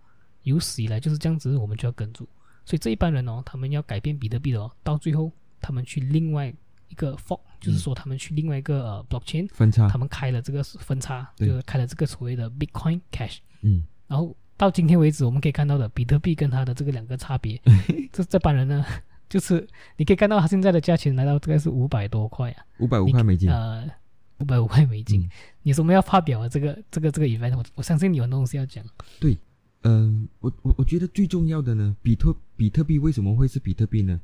[0.44, 2.28] 有史以来就是这样子，我们就要跟住。
[2.64, 6.54] 所以这一般人哦，他们要改变比特币的哦，到最后他们去另外
[6.88, 9.88] 一个 fork，就是说他们去另外一个呃 blockchain，分叉。
[9.90, 13.40] 他，们开了这个分叉，就对是开了这个所谓的 Bitcoin Cash。
[13.62, 13.84] 嗯。
[14.08, 17.60] 然后到今天为止，我们可以看到的比特币跟它的这个两个差别，
[18.14, 18.86] 这这帮人呢，
[19.28, 23.90] 就是你可以看到它现在的价钱来到大概是五百多块啊，五百五块美金，呃，
[24.38, 25.22] 五百五块美金。
[25.22, 25.30] 嗯
[25.64, 26.48] 你有什么要发表啊？
[26.48, 28.86] 这个这个这个 event，我我相信你有很多东西要讲。
[29.20, 29.36] 对
[29.82, 34.22] 嗯，我我我觉得最重要的呢，比特比特币为什么会是比特币呢？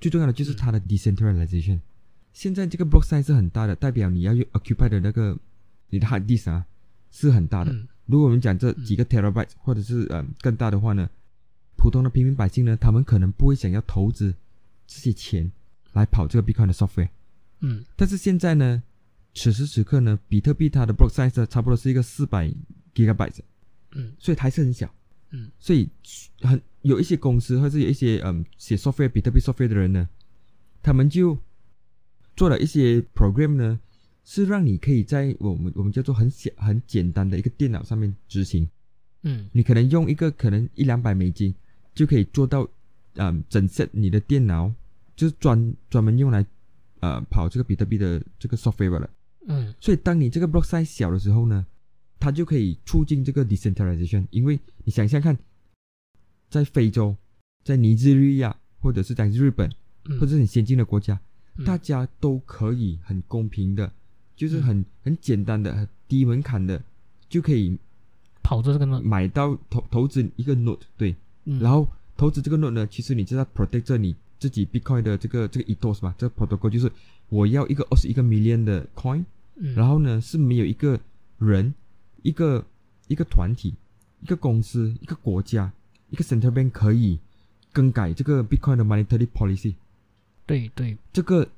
[0.00, 1.80] 最重要的就是它的 decentralization。
[2.32, 5.36] 现在这个 block size 是很大的，代表你要用 occupy 的那个
[5.90, 6.66] 你的 hard disk 啊
[7.10, 7.72] 是很大的。
[7.72, 11.08] 嗯如果我们讲这几个 terabyte 或者是呃更大的话呢，
[11.76, 14.34] 普通的平民百姓呢，他们可能不会想要投资
[14.86, 15.50] 这些钱
[15.92, 17.08] 来跑这个 Bitcoin 的 software。
[17.60, 17.84] 嗯。
[17.96, 18.82] 但是现在呢，
[19.34, 22.52] 此时此刻呢，比特币它的 block size 差不多是一个四百
[22.94, 23.38] gigabytes，
[23.92, 24.12] 嗯。
[24.18, 24.92] 所以它还是很小。
[25.30, 25.50] 嗯。
[25.58, 25.88] 所以
[26.40, 30.08] 很有一些公司或者有一些嗯写 software 比特币 software 的人呢，
[30.82, 31.38] 他们就
[32.36, 33.80] 做了一些 program 呢，
[34.24, 38.68] 是让你可以在我们我们叫做很小很简单的一个电脑上面执行。
[39.24, 41.54] 嗯你可能用一个可能一两百美金
[41.94, 42.68] 就可以做到，
[43.14, 44.72] 嗯，整 set 你的电脑
[45.14, 46.44] 就是专专门用来
[47.00, 49.10] 呃跑这个比特币的这个 software 了。
[49.46, 51.66] 嗯所以当你这个 block size 小的时候呢，
[52.18, 54.26] 它就可以促进这个 decentralization。
[54.30, 55.36] 因为你想想看，
[56.48, 57.16] 在非洲、
[57.64, 59.68] 在尼日利亚或者是在日本
[60.04, 61.20] 嗯，或者是很先进的国家，
[61.56, 63.92] 嗯大家都可以很公平的，
[64.42, 66.82] 就是很很简单的、很低门槛的，
[67.28, 67.78] 就可以
[68.42, 71.14] 跑着这个呢，买到投投资一个 note，对，
[71.44, 71.60] 嗯。
[71.60, 71.86] 然后
[72.16, 76.90] 投资这个 note 呢，其实你就在 protect 着你自己 Bitcoin 的这个这个 ethos 嘛，这个 protocol 就是
[77.28, 79.24] 我要一个二十一个 million 的 coin，
[79.54, 79.76] 嗯。
[79.76, 80.98] 然后呢是没有一个
[81.38, 81.72] 人、
[82.22, 82.66] 一个
[83.06, 83.72] 一个团体、
[84.22, 85.72] 一个公司、一个国家、
[86.10, 87.16] 一个 central bank 可以
[87.72, 89.76] 更改这个 Bitcoin 的 monetary policy，
[90.46, 90.98] 对对。
[91.12, 91.48] 这个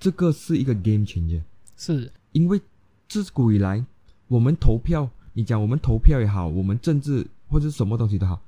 [0.00, 1.42] 这个是一个 game changer。
[1.76, 2.12] 是。
[2.32, 2.60] 因为
[3.08, 3.84] 自古以来，
[4.28, 8.42] 我们投票，你讲我们投票也好，我们政治或者是什么东西都好，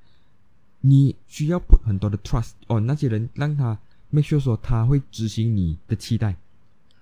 [0.81, 3.79] 你需要 put 很多的 trust 哦，那些人让他
[4.11, 6.37] make sure 说他会执行你的期待，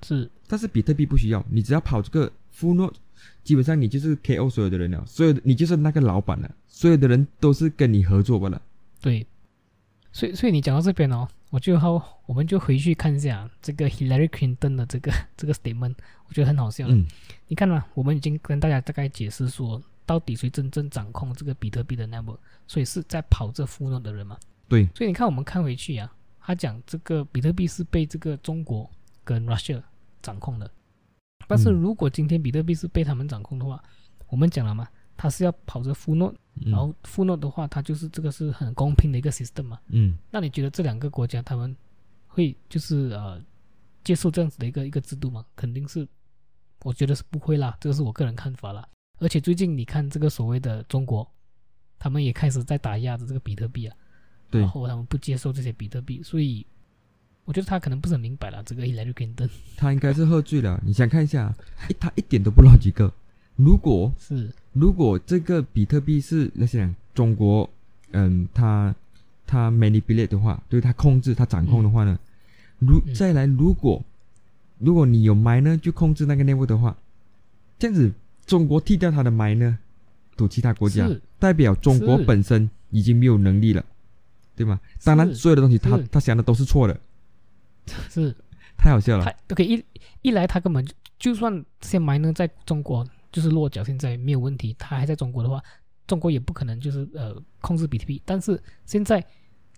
[0.03, 0.31] 是。
[0.47, 2.95] 但是比特币不需要，你只要跑这个 full node，
[3.43, 8.63] 基本上你就是 KO 所有的人了，所有的你就是那个老板了，所有的人都是跟你合作罢了。
[9.01, 9.27] 对，
[10.13, 15.95] 所以所以你讲到这边哦，我就好，我们就回去看一下这个 Hillary Clinton 的这个 这个 statement，
[16.29, 16.87] 我觉得很好笑。
[16.89, 17.07] 嗯
[17.49, 24.37] 你看嘛，我们已经跟大家大概解释说，到底谁真正掌控这个比特币的 network，所以是在跑这 full node 的人嘛。
[24.69, 28.91] 对，所以你看，我们看回去啊，他讲这个比特币是被这个中国
[29.23, 29.81] 跟 Russia
[30.21, 30.69] 掌控的，
[31.47, 33.81] 但是嗯如果今天比特币是被他们掌控的话，
[34.29, 39.79] 我们讲了嘛，他是要跑着 full node，嗯然后 full node 的话，它就是这个是很公平的一个 system 嘛。
[39.89, 41.77] 嗯那你觉得这两个国家他们
[42.27, 43.41] 会就是呃
[44.03, 45.45] 接受这样子的一个一个制度吗？
[45.55, 46.07] 肯定是，
[46.83, 48.89] 我觉得是不会啦，这个是我个人看法啦。
[49.19, 51.31] 而且最近你看这个所谓的中国，
[51.99, 53.97] 他们也开始在打压着这个比特币啊，
[54.51, 56.67] 对然后他们不接受这些比特币，所以
[57.45, 60.81] 我觉得他可能不是很明白了这个 Hillary Clinton 他应该是喝醉了。
[60.85, 61.55] 你想看一下，
[61.89, 63.13] 一他一点都不逻辑个。
[63.57, 64.51] 如果是。
[64.73, 67.69] 如果这个比特币是那些人中国，
[68.11, 68.95] 嗯，他
[69.47, 72.19] 他 manipulate 的话，就是他控制、他掌控的话呢，
[72.79, 73.15] 如嗯。
[73.15, 74.05] 再来，如果
[74.79, 76.95] 如果你有 miner 就控制那个 network 的话，
[77.79, 78.13] 这样子
[78.45, 79.75] 中国替掉他的 miner
[80.37, 83.83] 赌其他国家，代表中国本身已经没有能力了，
[84.55, 84.79] 对吗？
[85.03, 87.01] 当然，所有的东西他他想的都是错的，
[88.11, 88.35] 是，
[88.77, 89.25] 太好笑了。
[89.25, 89.35] 他。
[89.55, 89.83] OK 一
[90.21, 93.07] 一来他根本就就算这些 miner 在中国
[93.37, 95.63] 就是落脚，现在没有问题，他还在中国的话，
[96.07, 98.23] 中国也不可能就是呃控制比特币。
[98.25, 99.23] 但是现在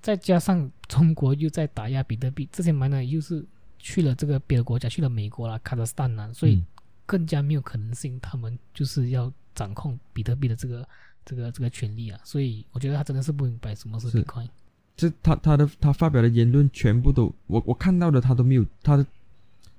[0.01, 3.45] 再加上中国又在打压比特币，这些 miner 又是
[3.81, 6.67] 去了这个别的国家，去了美国啦、卡扎斯坦啦，所以嗯
[7.05, 10.89] 更加没有可能性，他们就是要掌控比特币的这个
[11.25, 12.21] 这个这个权利啊。
[12.23, 14.49] 所以我觉得他真的是不明白什么是是 Bitcoin。
[14.97, 19.05] 这他他的他发表的言论全部都我我看到的他都没有他的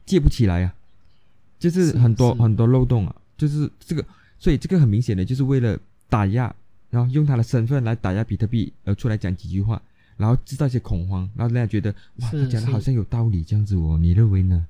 [0.06, 0.76] 接不起来啊，
[1.58, 4.06] 就是很多很多漏洞啊，就是这个，
[4.38, 5.80] 所以这个很明显的就是为了
[6.10, 6.54] 打压，
[6.90, 9.82] 然后用他的身份来打压比特币，而出来讲几句话，
[10.18, 14.68] 然后制造一些恐慌，然后大家觉得哇，是他讲的好像有道理这样子哦，你认为呢？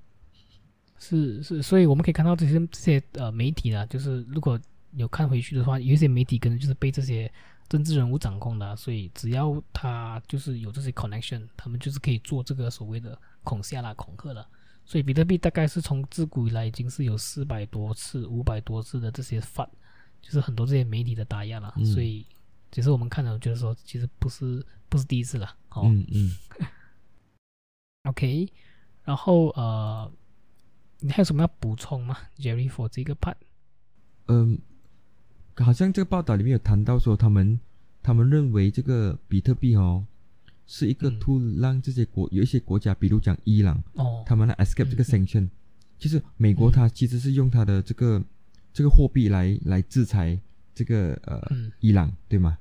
[1.00, 4.60] 是是，所以我们可以看到这些这些呃媒体呢，就是如果
[4.94, 7.32] 有看回去的话，有一些媒体可能就是被这些
[7.68, 14.46] 政治人物掌控的啊、所以只要他就是有这些 connection，他们就是可以做这个所谓的恐吓啦、恐吓了。
[14.90, 19.70] 所以比特币大概是从自古以来已经是有四百多次、五百多次的这些反，
[20.20, 21.72] 就是很多这些媒体的打压了。
[21.78, 22.26] 嗯所以
[22.72, 25.56] 其实我们看到就是说，其实不是不是第一次了。
[25.70, 26.36] 哦，嗯嗯，
[28.10, 28.52] OK，
[29.04, 30.12] 然后呃，
[31.02, 33.36] 你还有什么要补充吗，Jerry for 这个 part？
[34.26, 34.58] 嗯，
[35.58, 37.60] 好像这个报道里面有谈到说，他们
[38.02, 40.04] 他们认为这个比特币哦，
[40.72, 41.20] 是一个嗯。
[41.20, 45.10] tool 让这些国有一些国家，比如讲伊朗，哦，他们来 escape 这个嗯。
[45.26, 45.50] sanction，、
[45.98, 46.72] 其实美国嗯。
[46.72, 48.24] 它其实是用它的这个
[48.72, 50.40] 这个货币来来制裁
[50.76, 51.72] 这个呃嗯。
[51.80, 52.60] 伊朗，对吗？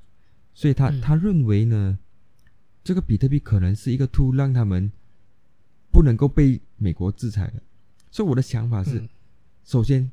[0.54, 1.00] 所以他嗯。
[1.02, 1.98] 他认为呢，
[2.82, 4.90] 这个比特币可能是一个 tool 让他们
[5.92, 7.62] 不能够被美国制裁的。
[8.10, 9.08] 所以我的想法是，嗯。
[9.66, 10.10] 首先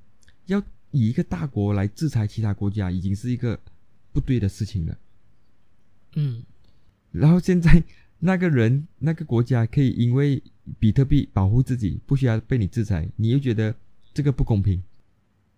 [0.48, 3.58] 要以一个大国来制裁其他国家，已经是一个
[4.12, 4.98] 不对的事情了。
[6.16, 6.44] 嗯
[7.16, 7.84] 然后现在
[8.20, 10.42] 那个人那个国家可以因为
[10.80, 13.74] 比特币保护自己，不需要被你制裁，你又觉得
[14.14, 14.82] 这个不公平，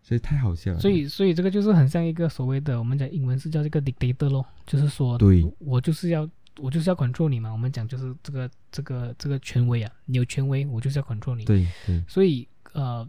[0.02, 0.80] 所以太好笑了。
[0.80, 11.46] 所以所以这个就是很像一个所谓的我们讲英文是叫这个 dictator 咯，就是说，对，我就是要我就是要 control 你嘛，我们讲就是这个这个这个权威啊，你有权威，我就是要 control 你。
[11.46, 13.08] 对对，所以呃，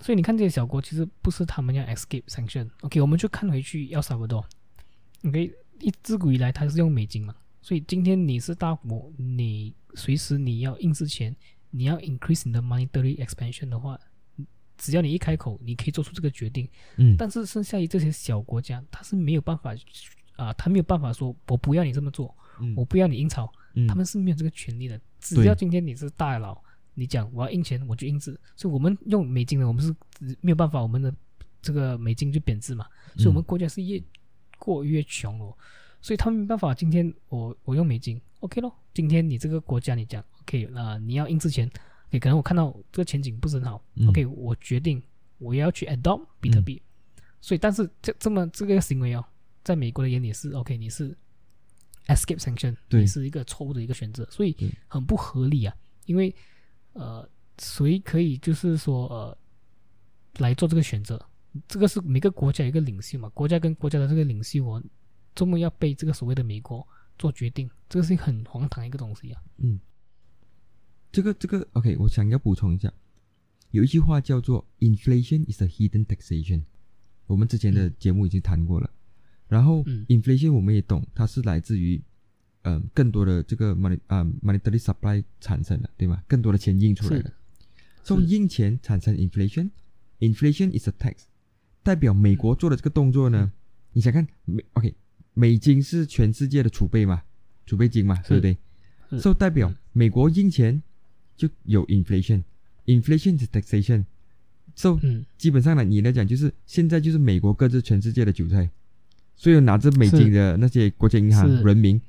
[0.00, 2.68] 所以你看这些小国其实不是他们要 escape sanction。
[2.82, 4.44] OK，我们就看回去要萨不多。
[5.24, 11.34] OK，一自古以来它是用美金嘛，所以今天你是大国，你随时你要印制钱，
[11.70, 13.98] 你要 increase 你的 monetary expansion 的话，
[14.78, 16.68] 只要你一开口，你可以做出这个决定。
[16.96, 19.74] 嗯，但是剩下于这些小国家，他是没有办法
[20.36, 24.98] 啊、他没有办法说我不要你这么做，嗯我不要你印钞，嗯他们是没有这个权利的。
[25.20, 26.58] 只要今天你是大佬，
[26.94, 28.40] 你讲我要印钱，我就印制。
[28.56, 29.94] 所以我们用美金呢，我们是
[30.40, 31.14] 没有办法，我们的
[31.60, 32.86] 这个美金就贬值嘛。
[33.16, 34.02] 所以我们嗯国家是越
[34.58, 35.54] 过越穷哦。
[36.00, 38.74] 所以他们没办法，今天我我用美金，OK 咯。
[38.94, 41.70] 今天你这个国家你讲 OK 那、你要印制钱
[42.08, 45.02] ，OK，可能我看到这个前景不是很好、嗯 o k 我决定
[45.38, 46.80] 我要去 adopt 比特币。
[47.40, 49.24] 所以，但是这这么这个行为哦，
[49.62, 51.16] 在美国的眼里是 OK，你是
[52.06, 54.56] escape sanction，对你是一个错误的一个选择，所以
[54.88, 55.74] 很不合理啊。
[56.06, 56.34] 因为
[56.92, 57.26] 呃，
[57.58, 59.38] 谁可以就是说呃
[60.38, 61.20] 来做这个选择？
[61.68, 64.82] 这个是每个国家一个领袖嘛，国家跟国家的这个领袖哦，
[65.34, 66.86] 这么要被这个所谓的美国
[67.18, 69.42] 做决定，这个是很荒唐的一个东西啊。
[69.58, 69.78] 嗯，
[71.12, 72.92] 这个这个 OK，我想要补充一下，
[73.70, 76.62] 有一句话叫做 “inflation is a hidden taxation”，
[77.26, 78.90] 我们之前的节目已经谈过了。
[79.48, 80.06] 然后嗯。
[80.08, 82.00] inflation 我们也懂，它是来自于
[82.62, 86.22] 呃更多的这个 money 啊、monetary supply 产生的，对吗？
[86.28, 87.22] 更多的钱印出来是。
[87.22, 87.32] 的，
[88.02, 91.24] 从印钱产生 inflation，inflation is a tax，
[91.82, 93.52] 代表美国做的这个动作呢，
[93.92, 94.94] 你想看美 OK，
[95.40, 97.22] 美金是全世界的储备嘛，
[97.64, 98.58] 储备金嘛，对不对？
[99.10, 99.20] 是。
[99.20, 99.76] 所以代表嗯。
[99.92, 100.82] 美国印钱
[101.36, 104.04] 就有 inflation，inflation is taxation。
[104.76, 108.70] So 嗯，基本上呢，你来讲就是现在就是美国各自全世界的韭菜，
[109.34, 112.00] 所有拿着美金的那些国家银行人民，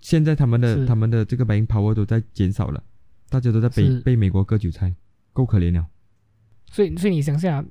[0.00, 2.82] 现在他们的他们的这个 buying power 都在减少了，
[3.28, 4.94] 大家都在被被美国割韭菜，
[5.32, 5.86] 够可怜了。
[6.72, 7.64] 所以所以你想下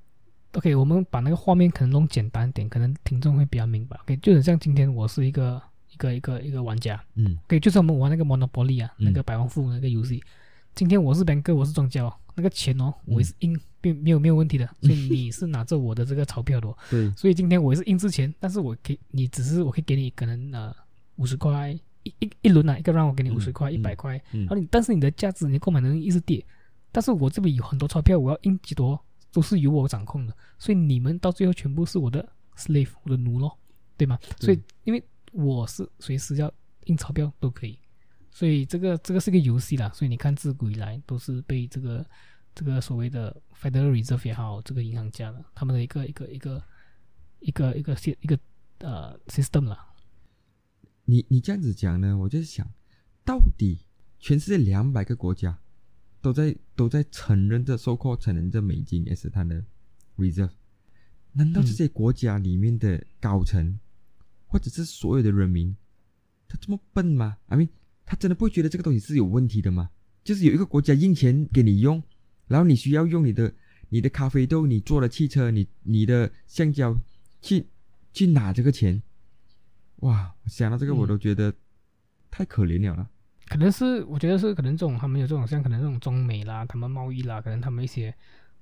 [0.55, 3.97] ，OK，我们把那个画面可能弄简单点，可能听众会比较明白。
[4.03, 7.01] OK，就很像今天我是一个一个一个一个玩家。
[7.15, 9.05] 嗯，OK，就是我们玩那个 Monopoly 啊，嗯。
[9.05, 10.23] 那个百万富翁那个游戏。
[10.73, 14.65] 今天我是 banker，我是庄家哦，那个钱哦，我也是印，并没有没有问题的。
[14.81, 20.75] 所以你是拿着我的这个钞票的、哦， 对，所以今天我也是印制钱，但是我给你只是我可以给你可能呃
[21.15, 21.71] 五十块
[22.03, 24.41] 一一一轮啊，一个让我给你嗯五十块一嗯百块，嗯。
[24.41, 26.45] 然后你但是你的价值，你的购买能力一直跌，
[26.91, 28.99] 但是我这边有很多钞票，我要印几多
[29.35, 32.25] 都是由我掌控的，所以你们到最后全部是我的
[32.55, 33.59] slave，我的奴咯，
[33.97, 34.17] 对吗？
[34.39, 36.49] 所以因为我是随时要
[36.85, 37.77] 印钞票都可以，
[38.31, 42.05] 所以这个这个是个游戏啦，所以你看自古以来都是被这个
[42.53, 46.63] 这个所谓的 Federal Reserve 也好，这个银行家的他们的一个一个一个
[47.41, 48.39] 一个一个系一个
[48.77, 49.93] 呃 system 啦，
[51.03, 52.65] 你你这样子讲呢，我就想，
[53.25, 53.79] 到底
[54.17, 55.59] 全世界两百个国家
[56.21, 59.63] 都在都在承认着 so called 承认这美金也是它的
[60.17, 60.51] reserve，
[61.33, 63.79] 难道这些国家里面的高层、
[64.47, 65.75] 或者是所有的人民，
[66.47, 67.69] 他这么笨吗？I mean，
[68.05, 69.89] 他真的不会觉得这个东西是有问题的吗？
[70.23, 72.01] 就是有一个国家印钱给你用，
[72.47, 73.53] 然后你需要用你的
[73.89, 76.99] 你的咖啡豆，你做的汽车，你你的橡胶
[77.41, 77.67] 去
[78.11, 79.01] 去拿这个钱，
[79.97, 80.35] 哇！
[80.43, 81.53] 我想到这个嗯我都觉得
[82.29, 83.09] 太可怜了啦。
[83.47, 88.13] 可能是我觉得是可能这种他们有这种像可能这种中美啦，他们贸易啦，可能他们一些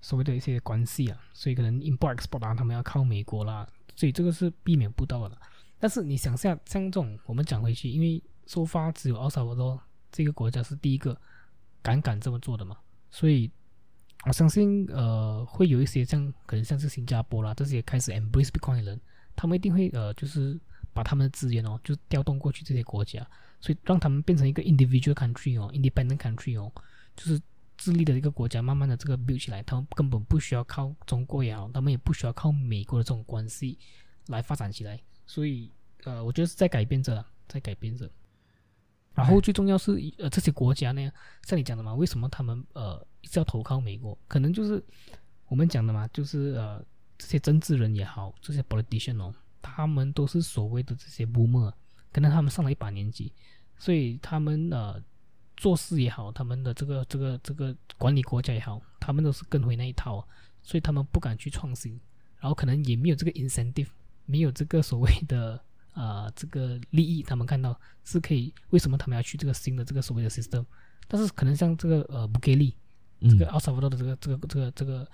[0.02, 5.38] 所谓的一些关系啊，所以可能 import export 啊，他们要靠美国啦，所以这个是避免不到的。
[5.80, 9.80] 但是你想下，像这种我们讲回去，因为收发只有奥萨瓦多
[10.12, 11.18] 这个国家是第一个
[11.82, 12.78] 敢敢这么做的嘛，
[13.10, 13.50] 所以
[14.26, 19.02] 我相信呃会有一些像可能像是新加坡啦这些开始 embrace Bitcoin 的人，
[19.36, 20.60] 他们一定会呃就是
[20.94, 23.26] 把他们的资源哦就调动过去这些国家，
[23.64, 26.70] 所以让他们变成一个 individual country 哦，independent country 哦，
[27.16, 27.42] 就是
[27.78, 33.80] 自立的一个国家，慢慢的这个 build 起来，他们根本不需要靠中国也好，他们也不需要靠美国的这种关系
[34.28, 35.72] 来发展起来，所以
[36.04, 38.12] 呃，我觉得是在改变着，在改变着。
[39.14, 41.10] 然后最重要是呃这些国家呢，
[41.44, 44.18] 像你讲的嘛，为什么他们呃一直要投靠美国？
[44.28, 44.84] 可能就是
[45.48, 46.84] 我们讲的嘛，就是呃
[47.18, 51.72] 这些政治人也好，这些 politician 哦，他们都是所谓的这些 boomer，
[52.14, 53.34] 可能他们上了一把年纪，
[53.78, 55.02] 所以他们呃
[55.58, 60.26] 做事也好，他们的这个这个这个管理国家也好，他们都是跟回那一套，
[60.62, 62.00] 所以他们不敢去创新，
[62.40, 63.88] 然后可能也没有这个 incentive，
[64.26, 65.60] 没有这个所谓的
[65.94, 70.66] 呃这个利益，他们看到是可以，为什么他们要去这个新的这个所谓的 system？
[71.08, 72.76] 但是可能像这个呃布给利，
[73.22, 75.12] 这嗯个奥萨瓦多的这个这个这个这个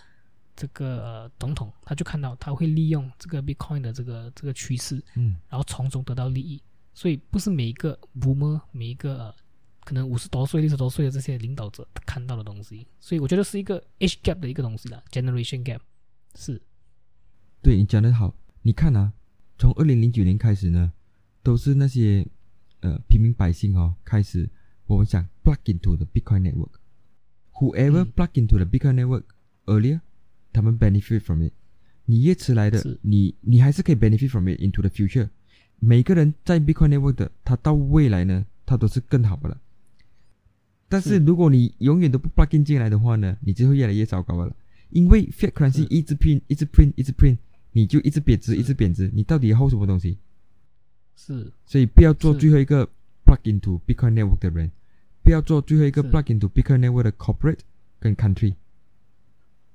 [0.55, 6.61] 这个呃总统，他就看到他会利用这个 Bitcoin 的这个这个趋势，嗯然后从中得到利益。
[6.93, 9.35] 所以不是每一个 boomer，每一个、呃、
[9.85, 12.85] 可能五十多岁、六十多岁的这些领导者看到的东西。
[12.99, 15.79] 所以我觉得是一个 age gap 的一个东西啦，generation gap
[16.35, 16.61] 是
[17.61, 18.35] 对你讲的好。
[18.61, 19.13] 你看啊，
[19.57, 20.91] 从二零零九年开始呢，
[21.41, 22.27] 都是那些
[22.81, 24.49] 呃平民百姓哦，开始
[24.85, 26.71] 我们想 plug into the Bitcoin network。
[27.53, 29.23] Whoever 嗯 plug into the Bitcoin network
[29.65, 30.01] earlier，
[30.51, 31.53] 他们 benefit from it。
[32.05, 35.29] 你越迟来的是，你你还是可以 benefit from it into the future。
[35.79, 39.59] 每个人在 Bitcoin network 的，他到未来呢，他都是更好的了。
[40.87, 44.55] 但是是如果你永远都不 plug in 进来的话呢，你就会越来越糟糕了。
[44.89, 47.37] 因为 fiat currency 是一直 print，一直 print，一直 print，
[47.73, 50.17] 你就一直贬值，一直贬值，你到底要 hold 什么东西？
[51.15, 52.87] 是所以不要做最后一个
[53.23, 54.71] plug into Bitcoin network 的人，
[55.21, 57.59] 不要做最后一个 plug into Bitcoin network 的 corporate
[57.99, 58.55] 跟 country。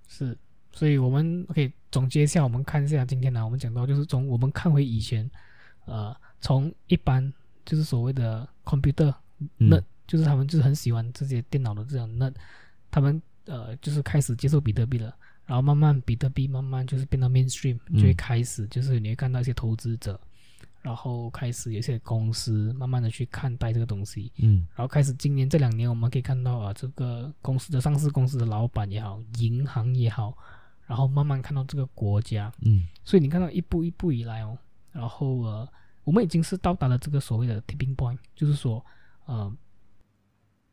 [0.09, 0.37] 是，
[0.73, 5.31] 所以我们 OK 总结一下，我们看一下今天呢，我们讲到就是从我们看回以前，
[5.87, 7.33] 呃，从一般
[7.65, 9.15] 就是所谓的 computer
[9.59, 9.71] 嗯。
[9.71, 12.35] nerd，、就是他们就是很喜欢这些电脑的这种 nerd，
[12.91, 15.15] 他们呃就是开始接受比特币了，
[15.47, 17.99] 然后慢慢比特币慢慢就是变到 mainstream，嗯。
[17.99, 20.19] 就会开始就是你会看到一些投资者，
[20.83, 24.67] 然后开始有些公司慢慢的去看待这个东西，嗯。
[24.75, 30.37] 然后开始今年这两年我们可以看到啊，这个公司的上市公司的老板也好，银行也好，
[30.87, 32.87] 然后慢慢看到这个国家，嗯。
[33.05, 34.57] 所以你看到一步一步以来哦，
[34.95, 35.69] 然后呃，
[36.05, 38.83] 我们已经是到达了这个所谓的 tipping point，就是说，
[39.27, 39.53] 呃，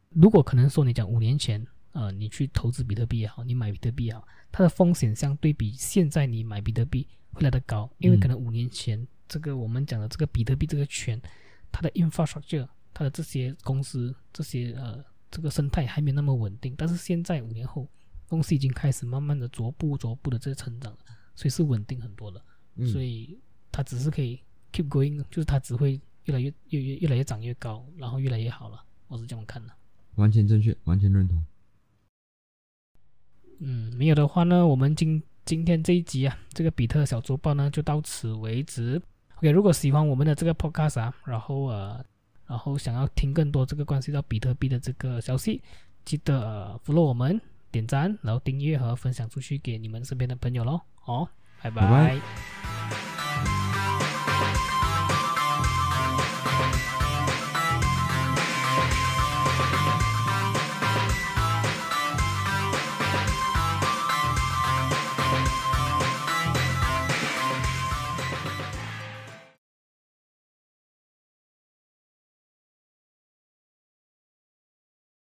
[0.09, 11.19] 如果可能说你讲五年前，呃，你去投资比特币也好，你买比特币也好，它的风险相对比现在你买比特币会来得高，因为嗯可能五年前这个我们讲的这个比特币这个圈，
[11.71, 17.87] 它的 infrastructure，它的这些公司这些呃这个生态还没有那么稳定，但是现在五年后，
[18.27, 20.99] 公司已经开始慢慢的逐步逐步的在成长了，
[21.33, 22.43] 所以是稳定很多的。
[22.75, 23.37] 嗯，所以
[23.71, 24.39] 它只是可以
[24.71, 28.83] keep going，就是它只会越来越越越越来越长越高，然后越来越好了。
[29.07, 29.73] 我是这么看的。
[30.15, 31.43] 完全正确，完全认同。
[33.59, 39.01] 嗯，没有的话呢，我们今今天这一集啊，这个比特小周报呢就到此为止。
[39.37, 42.03] OK，如果喜欢我们的这个 podcast 啊，然后呃，
[42.47, 45.61] 然后想要听更多这个关系到比特币的这个消息，
[46.03, 47.39] 记得呃 follow 我们，
[47.71, 50.81] 点赞，然后订阅和分享出去给你们身边的朋友喽。
[51.05, 51.27] 哦，
[51.61, 53.20] 拜拜拜